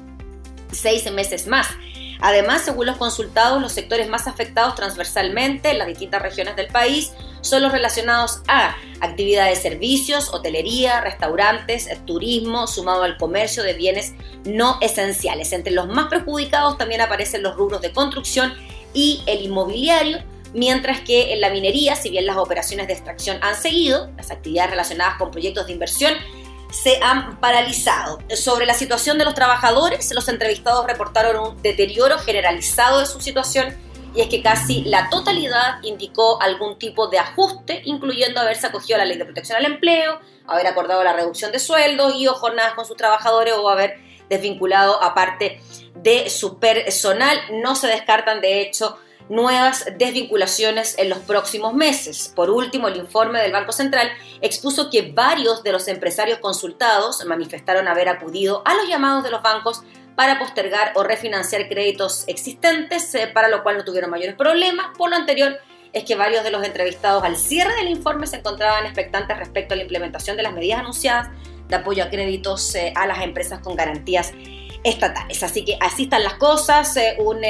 seis 0.71 1.11
meses 1.11 1.47
más. 1.47 1.67
Además, 2.23 2.61
según 2.61 2.85
los 2.85 2.95
consultados, 2.95 3.61
los 3.61 3.73
sectores 3.73 4.07
más 4.07 4.27
afectados 4.27 4.75
transversalmente 4.75 5.71
en 5.71 5.77
las 5.77 5.87
distintas 5.87 6.21
regiones 6.21 6.55
del 6.55 6.67
país 6.67 7.11
son 7.41 7.61
los 7.61 7.73
relacionados 7.73 8.39
a 8.47 8.77
actividades 9.01 9.61
de 9.61 9.69
servicios, 9.69 10.29
hotelería, 10.33 11.01
restaurantes, 11.01 11.89
turismo, 12.05 12.65
sumado 12.65 13.03
al 13.03 13.17
comercio 13.17 13.61
de 13.61 13.73
bienes 13.73 14.13
no 14.45 14.77
esenciales. 14.79 15.51
Entre 15.51 15.73
los 15.73 15.89
más 15.89 16.07
perjudicados 16.07 16.77
también 16.77 17.01
aparecen 17.01 17.43
los 17.43 17.57
rubros 17.57 17.81
de 17.81 17.91
construcción 17.91 18.53
y 18.93 19.21
el 19.25 19.41
inmobiliario, 19.41 20.19
mientras 20.53 21.01
que 21.01 21.33
en 21.33 21.41
la 21.41 21.49
minería, 21.49 21.97
si 21.97 22.09
bien 22.09 22.25
las 22.25 22.37
operaciones 22.37 22.87
de 22.87 22.93
extracción 22.93 23.37
han 23.41 23.61
seguido, 23.61 24.09
las 24.15 24.31
actividades 24.31 24.71
relacionadas 24.71 25.17
con 25.17 25.29
proyectos 25.29 25.67
de 25.67 25.73
inversión 25.73 26.13
se 26.73 26.99
han 27.01 27.39
paralizado. 27.39 28.19
Sobre 28.35 28.65
la 28.65 28.73
situación 28.73 29.17
de 29.17 29.25
los 29.25 29.35
trabajadores, 29.35 30.11
los 30.13 30.27
entrevistados 30.27 30.85
reportaron 30.87 31.51
un 31.51 31.61
deterioro 31.61 32.17
generalizado 32.17 32.99
de 32.99 33.05
su 33.05 33.21
situación 33.21 33.77
y 34.15 34.21
es 34.21 34.27
que 34.27 34.41
casi 34.41 34.83
la 34.83 35.09
totalidad 35.09 35.81
indicó 35.83 36.41
algún 36.41 36.77
tipo 36.77 37.07
de 37.07 37.19
ajuste, 37.19 37.81
incluyendo 37.85 38.39
haberse 38.39 38.67
acogido 38.67 38.95
a 38.95 38.99
la 38.99 39.05
ley 39.05 39.17
de 39.17 39.25
protección 39.25 39.57
al 39.57 39.65
empleo, 39.65 40.19
haber 40.47 40.67
acordado 40.67 41.03
la 41.03 41.13
reducción 41.13 41.51
de 41.51 41.59
sueldos 41.59 42.15
y 42.15 42.27
o 42.27 42.33
jornadas 42.33 42.73
con 42.73 42.85
sus 42.85 42.97
trabajadores 42.97 43.53
o 43.55 43.69
haber 43.69 43.99
desvinculado 44.29 45.01
a 45.01 45.13
parte 45.13 45.61
de 45.95 46.29
su 46.29 46.59
personal. 46.59 47.37
No 47.61 47.75
se 47.75 47.87
descartan, 47.87 48.41
de 48.41 48.61
hecho, 48.61 48.97
nuevas 49.29 49.85
desvinculaciones 49.97 50.97
en 50.97 51.09
los 51.09 51.19
próximos 51.19 51.73
meses. 51.73 52.31
Por 52.35 52.49
último, 52.49 52.87
el 52.87 52.97
informe 52.97 53.41
del 53.41 53.51
Banco 53.51 53.71
Central 53.71 54.09
expuso 54.41 54.89
que 54.89 55.11
varios 55.11 55.63
de 55.63 55.71
los 55.71 55.87
empresarios 55.87 56.39
consultados 56.39 57.23
manifestaron 57.25 57.87
haber 57.87 58.09
acudido 58.09 58.61
a 58.65 58.73
los 58.75 58.87
llamados 58.87 59.23
de 59.23 59.31
los 59.31 59.41
bancos 59.41 59.83
para 60.15 60.37
postergar 60.39 60.91
o 60.95 61.03
refinanciar 61.03 61.67
créditos 61.67 62.23
existentes, 62.27 63.13
eh, 63.15 63.27
para 63.27 63.47
lo 63.47 63.63
cual 63.63 63.77
no 63.77 63.83
tuvieron 63.83 64.11
mayores 64.11 64.35
problemas. 64.35 64.95
Por 64.97 65.09
lo 65.09 65.15
anterior, 65.15 65.57
es 65.91 66.03
que 66.03 66.15
varios 66.15 66.43
de 66.43 66.51
los 66.51 66.63
entrevistados 66.63 67.23
al 67.23 67.37
cierre 67.37 67.75
del 67.75 67.89
informe 67.89 68.27
se 68.27 68.37
encontraban 68.37 68.85
expectantes 68.85 69.37
respecto 69.37 69.73
a 69.73 69.77
la 69.77 69.83
implementación 69.83 70.35
de 70.35 70.43
las 70.43 70.53
medidas 70.53 70.79
anunciadas 70.79 71.29
de 71.67 71.75
apoyo 71.75 72.03
a 72.03 72.09
créditos 72.09 72.75
eh, 72.75 72.93
a 72.95 73.07
las 73.07 73.21
empresas 73.21 73.59
con 73.59 73.75
garantías 73.75 74.33
estatales. 74.83 75.41
Así 75.43 75.63
que 75.63 75.77
así 75.79 76.03
están 76.03 76.23
las 76.23 76.35
cosas. 76.35 76.97
Eh, 76.97 77.15
un 77.19 77.41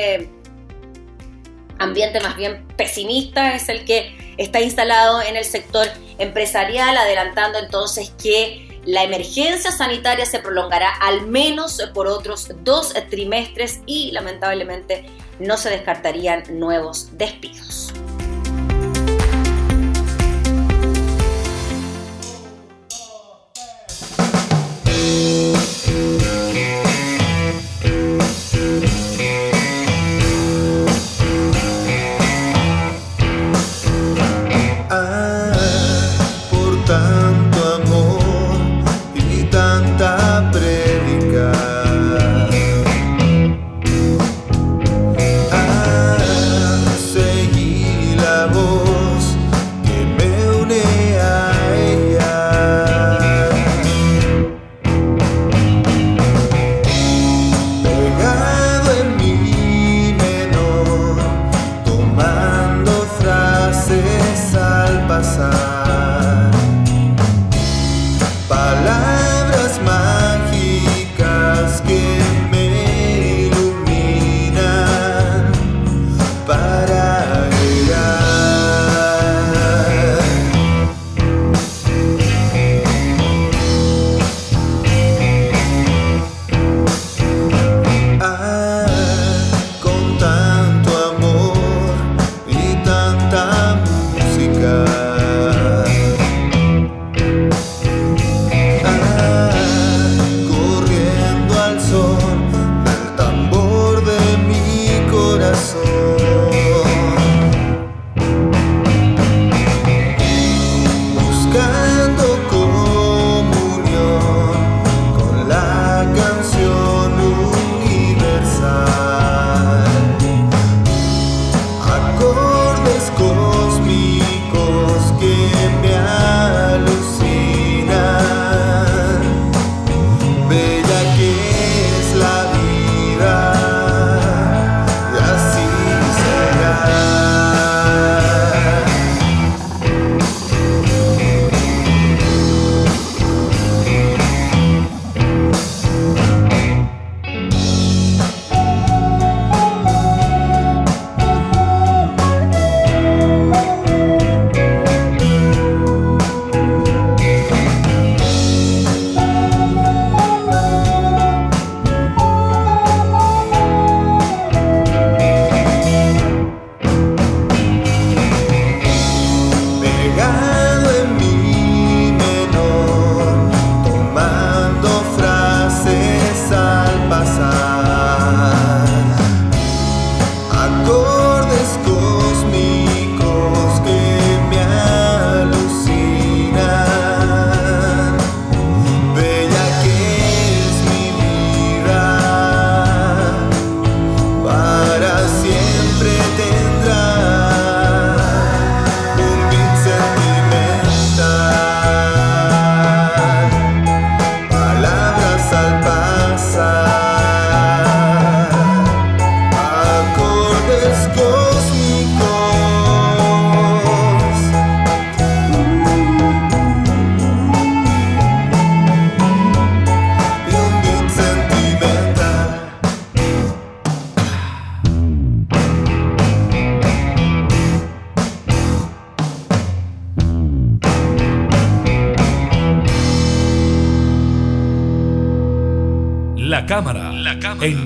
ambiente 1.84 2.20
más 2.22 2.36
bien 2.36 2.66
pesimista 2.78 3.56
es 3.56 3.70
el 3.70 3.86
que 3.86 4.36
está 4.38 4.62
instalado 4.62 5.22
en 5.22 5.36
el 5.36 5.46
sector 5.46 5.88
empresarial, 6.18 6.98
adelantando 6.98 7.60
entonces 7.60 8.12
que 8.22 8.82
la 8.86 9.04
emergencia 9.04 9.72
sanitaria 9.72 10.26
se 10.26 10.40
prolongará 10.40 10.90
al 11.02 11.28
menos 11.28 11.82
por 11.94 12.08
otros 12.08 12.50
dos 12.64 12.94
trimestres 13.10 13.82
y 13.86 14.12
lamentablemente 14.12 15.06
no 15.40 15.58
se 15.58 15.70
descartarían 15.70 16.44
nuevos 16.50 17.10
despidos. 17.18 17.94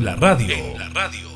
La 0.08 0.16
radio. 0.16 0.56
En 0.56 0.80
la 0.80 0.88
radio. 0.88 1.28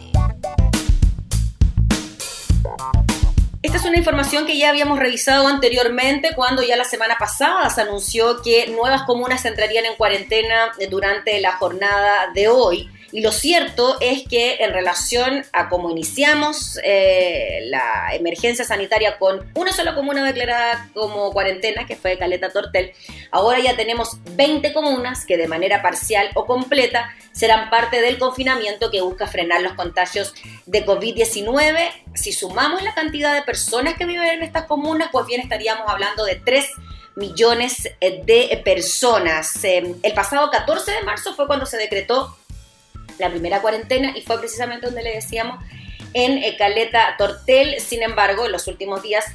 Esta 3.62 3.78
es 3.78 3.84
una 3.84 3.98
información 3.98 4.46
que 4.46 4.58
ya 4.58 4.70
habíamos 4.70 4.98
revisado 4.98 5.50
anteriormente 5.50 6.30
cuando 6.38 6.64
ya 6.64 6.78
la 6.78 6.86
semana 6.86 7.18
pasada 7.20 7.70
se 7.70 7.82
anunció 7.82 8.42
que 8.42 8.68
nuevas 8.68 9.04
comunas 9.04 9.44
entrarían 9.44 9.84
en 9.84 9.96
cuarentena 9.98 10.72
durante 10.90 11.42
la 11.42 11.58
jornada 11.58 12.32
de 12.34 12.48
hoy. 12.48 12.90
Y 13.12 13.22
lo 13.22 13.32
cierto 13.32 13.98
es 14.00 14.24
que 14.28 14.56
en 14.64 14.74
relación 14.74 15.46
a 15.52 15.68
cómo 15.68 15.90
iniciamos 15.90 16.80
eh, 16.84 17.60
la 17.66 18.14
emergencia 18.14 18.64
sanitaria 18.64 19.18
con 19.18 19.52
una 19.56 19.74
sola 19.74 19.96
comuna 19.96 20.24
declarada 20.24 20.90
como 20.94 21.32
cuarentena, 21.32 21.86
que 21.86 21.98
fue 21.98 22.18
Caleta 22.18 22.52
Tortel, 22.52 22.94
ahora 23.32 23.60
ya 23.60 23.76
tenemos 23.76 24.18
20 24.36 24.74
comunas 24.74 25.26
que 25.26 25.38
de 25.38 25.48
manera 25.48 25.82
parcial 25.82 26.30
o 26.36 26.46
completa 26.46 27.14
serán 27.34 27.70
parte 27.70 28.02
del 28.02 28.18
confinamiento 28.18 28.92
que 28.92 29.02
busca 29.02 29.28
frenar 29.28 29.62
los 29.62 29.74
contagios 29.74 30.34
de 30.66 30.86
COVID-19. 30.86 31.90
Si 32.14 32.32
sumamos 32.32 32.82
la 32.84 32.94
cantidad 32.94 33.34
de 33.34 33.42
personas 33.42 33.96
que 33.98 34.06
viven 34.06 34.28
en 34.28 34.44
estas 34.44 34.66
comunas, 34.66 35.10
pues 35.12 35.26
bien 35.26 35.42
estaríamos 35.42 35.90
hablando 35.90 36.24
de 36.24 36.36
3 36.36 36.66
millones 37.16 37.90
de 38.00 38.62
personas. 38.64 39.64
Em, 39.64 39.96
el 40.02 40.14
pasado 40.14 40.50
14 40.50 40.92
de 40.92 41.04
marzo 41.04 41.34
fue 41.36 41.48
cuando 41.48 41.66
se 41.66 41.78
decretó 41.78 42.38
la 43.22 43.30
primera 43.30 43.62
cuarentena 43.62 44.12
y 44.16 44.22
fue 44.22 44.40
precisamente 44.40 44.88
donde 44.88 45.04
le 45.04 45.14
decíamos 45.14 45.64
en 46.14 46.38
eh, 46.40 46.58
Caleta 46.58 47.16
Tortel. 47.18 47.80
Sin 47.80 48.04
embargo, 48.04 48.46
en 48.46 48.52
los 48.52 48.68
últimos 48.68 49.02
días 49.02 49.26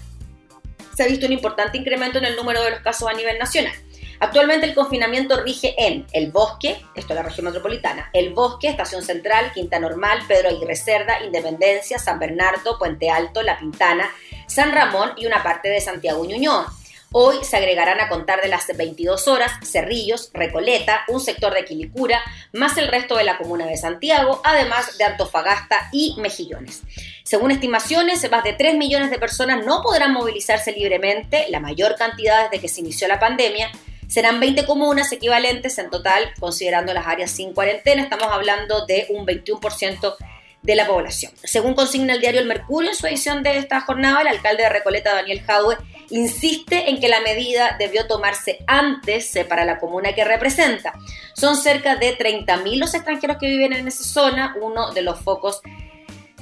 se 0.94 1.02
ha 1.02 1.06
visto 1.06 1.26
un 1.26 1.32
importante 1.32 1.78
incremento 1.78 2.18
en 2.18 2.24
el 2.24 2.36
número 2.36 2.62
de 2.62 2.70
los 2.70 2.80
casos 2.80 3.08
a 3.08 3.12
nivel 3.14 3.38
nacional. 3.38 3.72
Actualmente 4.18 4.66
el 4.66 4.74
confinamiento 4.74 5.42
rige 5.42 5.74
en 5.76 6.06
El 6.12 6.32
Bosque, 6.32 6.82
esto 6.94 7.12
es 7.12 7.16
la 7.16 7.22
región 7.22 7.44
metropolitana, 7.44 8.08
El 8.14 8.32
Bosque, 8.32 8.68
Estación 8.68 9.02
Central, 9.02 9.52
Quinta 9.52 9.78
Normal, 9.78 10.20
Pedro 10.26 10.48
Aguirre 10.48 10.74
Cerda, 10.74 11.22
Independencia, 11.22 11.98
San 11.98 12.18
Bernardo, 12.18 12.78
Puente 12.78 13.10
Alto, 13.10 13.42
La 13.42 13.58
Pintana, 13.58 14.10
San 14.46 14.72
Ramón 14.72 15.12
y 15.16 15.26
una 15.26 15.42
parte 15.42 15.68
de 15.68 15.82
Santiago 15.82 16.24
Ñuñoa. 16.24 16.72
Hoy 17.18 17.38
se 17.44 17.56
agregarán 17.56 17.98
a 17.98 18.10
contar 18.10 18.42
de 18.42 18.48
las 18.48 18.66
22 18.76 19.26
horas 19.26 19.50
Cerrillos, 19.64 20.28
Recoleta, 20.34 21.02
un 21.08 21.18
sector 21.18 21.54
de 21.54 21.64
Quilicura, 21.64 22.20
más 22.52 22.76
el 22.76 22.88
resto 22.88 23.16
de 23.16 23.24
la 23.24 23.38
comuna 23.38 23.64
de 23.64 23.78
Santiago, 23.78 24.42
además 24.44 24.98
de 24.98 25.04
Antofagasta 25.04 25.88
y 25.92 26.14
Mejillones. 26.18 26.82
Según 27.24 27.52
estimaciones, 27.52 28.30
más 28.30 28.44
de 28.44 28.52
3 28.52 28.76
millones 28.76 29.10
de 29.10 29.18
personas 29.18 29.64
no 29.64 29.80
podrán 29.80 30.12
movilizarse 30.12 30.72
libremente, 30.72 31.46
la 31.48 31.58
mayor 31.58 31.96
cantidad 31.96 32.50
desde 32.50 32.60
que 32.60 32.68
se 32.68 32.80
inició 32.80 33.08
la 33.08 33.18
pandemia. 33.18 33.70
Serán 34.08 34.38
20 34.38 34.66
comunas 34.66 35.10
equivalentes 35.10 35.78
en 35.78 35.88
total, 35.88 36.34
considerando 36.38 36.92
las 36.92 37.06
áreas 37.06 37.30
sin 37.30 37.54
cuarentena. 37.54 38.02
Estamos 38.02 38.28
hablando 38.30 38.84
de 38.84 39.06
un 39.08 39.26
21% 39.26 40.16
de 40.60 40.76
la 40.76 40.86
población. 40.86 41.32
Según 41.44 41.72
consigna 41.72 42.12
el 42.12 42.20
diario 42.20 42.40
El 42.40 42.46
Mercurio 42.46 42.90
en 42.90 42.96
su 42.96 43.06
edición 43.06 43.42
de 43.42 43.56
esta 43.56 43.80
jornada, 43.80 44.20
el 44.20 44.28
alcalde 44.28 44.64
de 44.64 44.68
Recoleta, 44.68 45.14
Daniel 45.14 45.40
Jaue, 45.40 45.78
insiste 46.10 46.90
en 46.90 47.00
que 47.00 47.08
la 47.08 47.20
medida 47.20 47.76
debió 47.78 48.06
tomarse 48.06 48.58
antes 48.66 49.34
eh, 49.36 49.44
para 49.44 49.64
la 49.64 49.78
comuna 49.78 50.14
que 50.14 50.24
representa. 50.24 50.94
Son 51.34 51.56
cerca 51.56 51.96
de 51.96 52.16
30.000 52.16 52.78
los 52.78 52.94
extranjeros 52.94 53.36
que 53.38 53.48
viven 53.48 53.72
en 53.72 53.88
esa 53.88 54.04
zona, 54.04 54.56
uno 54.60 54.92
de 54.92 55.02
los 55.02 55.20
focos 55.20 55.60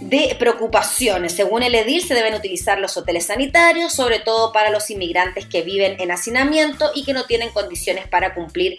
de 0.00 0.36
preocupaciones. 0.38 1.32
Según 1.32 1.62
el 1.62 1.74
edil, 1.74 2.02
se 2.02 2.14
deben 2.14 2.34
utilizar 2.34 2.78
los 2.78 2.96
hoteles 2.96 3.26
sanitarios, 3.26 3.92
sobre 3.92 4.18
todo 4.18 4.52
para 4.52 4.70
los 4.70 4.90
inmigrantes 4.90 5.46
que 5.46 5.62
viven 5.62 6.00
en 6.00 6.10
hacinamiento 6.10 6.90
y 6.94 7.04
que 7.04 7.12
no 7.12 7.24
tienen 7.24 7.50
condiciones 7.50 8.08
para 8.08 8.34
cumplir 8.34 8.76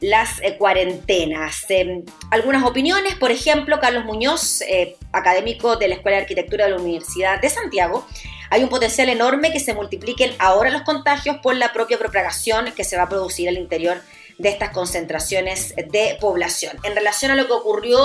las 0.00 0.40
eh, 0.42 0.56
cuarentenas. 0.56 1.64
Em, 1.68 2.04
algunas 2.30 2.64
opiniones, 2.64 3.14
por 3.16 3.30
ejemplo, 3.30 3.80
Carlos 3.80 4.04
Muñoz, 4.04 4.62
eh, 4.62 4.96
académico 5.12 5.76
de 5.76 5.88
la 5.88 5.94
Escuela 5.94 6.16
de 6.18 6.22
Arquitectura 6.22 6.66
de 6.66 6.72
la 6.72 6.76
Universidad 6.76 7.40
de 7.40 7.48
Santiago, 7.48 8.06
hay 8.50 8.62
un 8.62 8.68
potencial 8.68 9.08
enorme 9.08 9.52
que 9.52 9.60
se 9.60 9.74
multipliquen 9.74 10.34
ahora 10.38 10.70
los 10.70 10.82
contagios 10.82 11.36
por 11.42 11.56
la 11.56 11.72
propia 11.72 11.98
propagación 11.98 12.72
que 12.72 12.84
se 12.84 12.96
va 12.96 13.04
a 13.04 13.08
producir 13.08 13.48
al 13.48 13.58
interior 13.58 14.00
de 14.38 14.48
estas 14.48 14.70
concentraciones 14.70 15.74
de 15.76 16.16
población. 16.20 16.78
En 16.84 16.94
relación 16.94 17.30
a 17.30 17.34
lo 17.34 17.46
que 17.46 17.52
ocurrió 17.52 17.98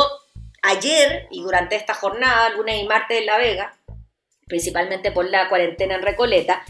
ayer 0.62 1.28
y 1.30 1.42
durante 1.42 1.76
esta 1.76 1.94
jornada, 1.94 2.50
lunes 2.50 2.82
y 2.82 2.88
martes 2.88 3.20
en 3.20 3.26
La 3.26 3.38
Vega, 3.38 3.78
principalmente 4.48 5.12
por 5.12 5.30
la 5.30 5.50
cuarentena 5.50 5.96
en 5.96 6.02
Recoleta, 6.02 6.64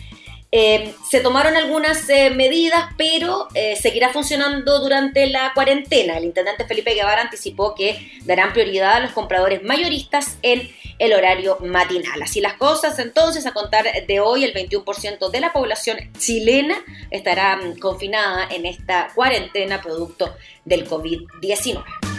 eh, 0.55 0.93
se 1.09 1.19
tomaron 1.19 1.55
algunas 1.55 2.07
eh, 2.09 2.29
medidas, 2.29 2.85
pero 2.95 3.47
eh, 3.55 3.75
seguirá 3.75 4.13
funcionando 4.13 4.81
durante 4.81 5.25
la 5.25 5.51
cuarentena. 5.55 6.19
El 6.19 6.25
intendente 6.25 6.65
Felipe 6.65 6.93
Guevara 6.93 7.23
anticipó 7.23 7.73
que 7.73 8.11
darán 8.25 8.53
prioridad 8.53 8.93
a 8.93 8.99
los 8.99 9.13
compradores 9.13 9.63
mayoristas 9.63 10.37
en 10.43 10.69
el 10.99 11.13
horario 11.13 11.57
matinal. 11.61 12.21
Así 12.21 12.39
las 12.39 12.53
cosas, 12.53 12.99
entonces, 12.99 13.47
a 13.47 13.53
contar 13.53 14.05
de 14.05 14.19
hoy, 14.19 14.43
el 14.43 14.53
21% 14.53 15.31
de 15.31 15.39
la 15.39 15.51
población 15.51 15.97
chilena 16.19 16.75
estará 17.09 17.57
mm, 17.57 17.79
confinada 17.79 18.47
en 18.51 18.67
esta 18.67 19.09
cuarentena 19.15 19.81
producto 19.81 20.35
del 20.65 20.87
COVID-19. 20.87 22.12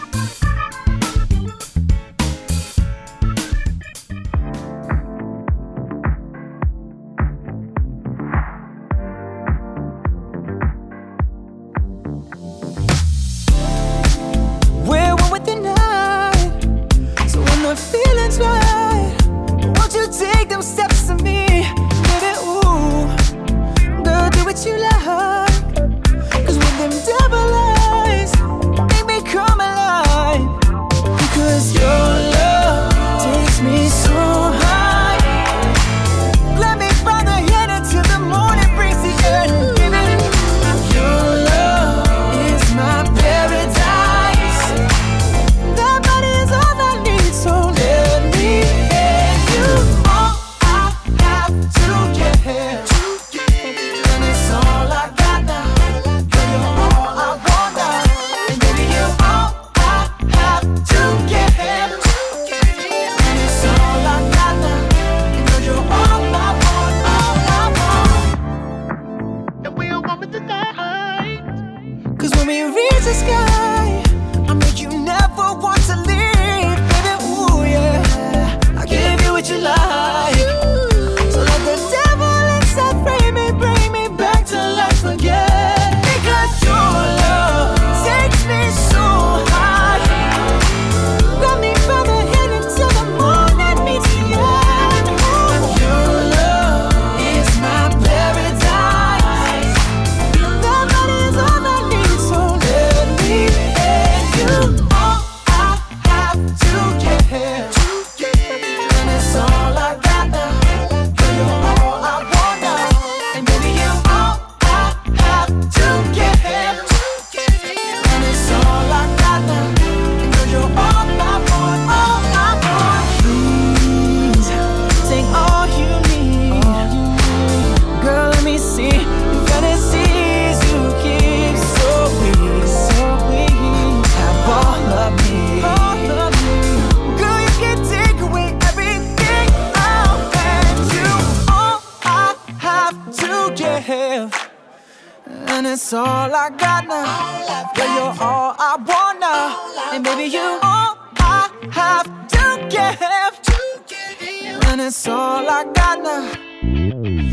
All 145.95 146.35
I 146.35 146.51
got 146.51 146.87
now. 146.87 147.73
Girl, 147.75 147.87
you're 147.95 148.23
all 148.23 148.55
I 148.59 148.77
wanna. 148.91 149.95
And 149.95 150.05
baby, 150.05 150.25
you 150.25 150.59
all 150.63 150.99
I 151.21 151.51
have 151.71 153.43
to 153.43 153.81
give. 153.89 154.65
And 154.69 154.81
it's 154.81 155.07
all 155.09 155.49
I 155.49 155.65
got 155.73 156.03
now. 156.03 157.24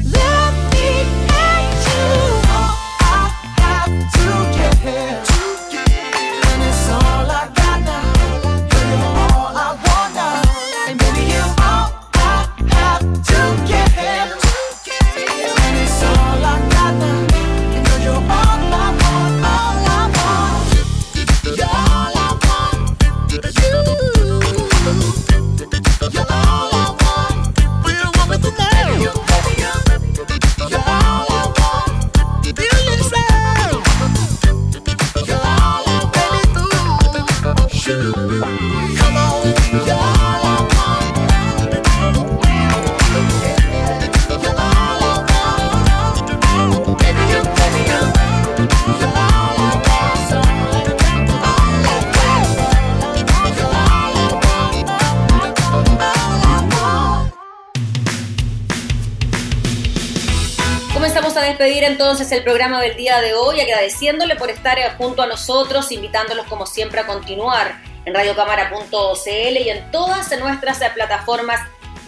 Despedir 61.61 61.83
entonces 61.83 62.31
el 62.31 62.43
programa 62.43 62.81
del 62.81 62.97
día 62.97 63.21
de 63.21 63.35
hoy, 63.35 63.61
agradeciéndole 63.61 64.35
por 64.35 64.49
estar 64.49 64.79
eh, 64.79 64.89
junto 64.97 65.21
a 65.21 65.27
nosotros, 65.27 65.91
invitándolos 65.91 66.47
como 66.47 66.65
siempre 66.65 67.01
a 67.01 67.05
continuar 67.05 67.79
en 68.05 68.15
radiocámara.cl 68.15 69.57
y 69.57 69.69
en 69.69 69.91
todas 69.91 70.35
nuestras 70.39 70.81
eh, 70.81 70.89
plataformas 70.91 71.59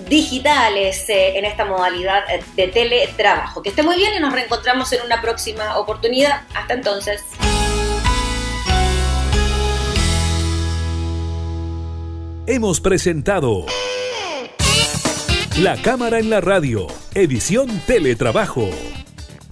digitales 0.09 1.07
eh, 1.07 1.37
en 1.37 1.45
esta 1.45 1.65
modalidad 1.65 2.23
de 2.55 2.67
teletrabajo. 2.67 3.61
Que 3.61 3.69
esté 3.69 3.83
muy 3.83 3.95
bien 3.95 4.15
y 4.15 4.19
nos 4.19 4.33
reencontramos 4.33 4.91
en 4.91 5.03
una 5.03 5.21
próxima 5.21 5.77
oportunidad. 5.77 6.41
Hasta 6.55 6.73
entonces. 6.73 7.21
Hemos 12.47 12.81
presentado 12.81 13.67
La 15.59 15.79
Cámara 15.79 16.17
en 16.17 16.31
la 16.31 16.41
Radio, 16.41 16.87
edición 17.13 17.69
Teletrabajo 17.85 18.67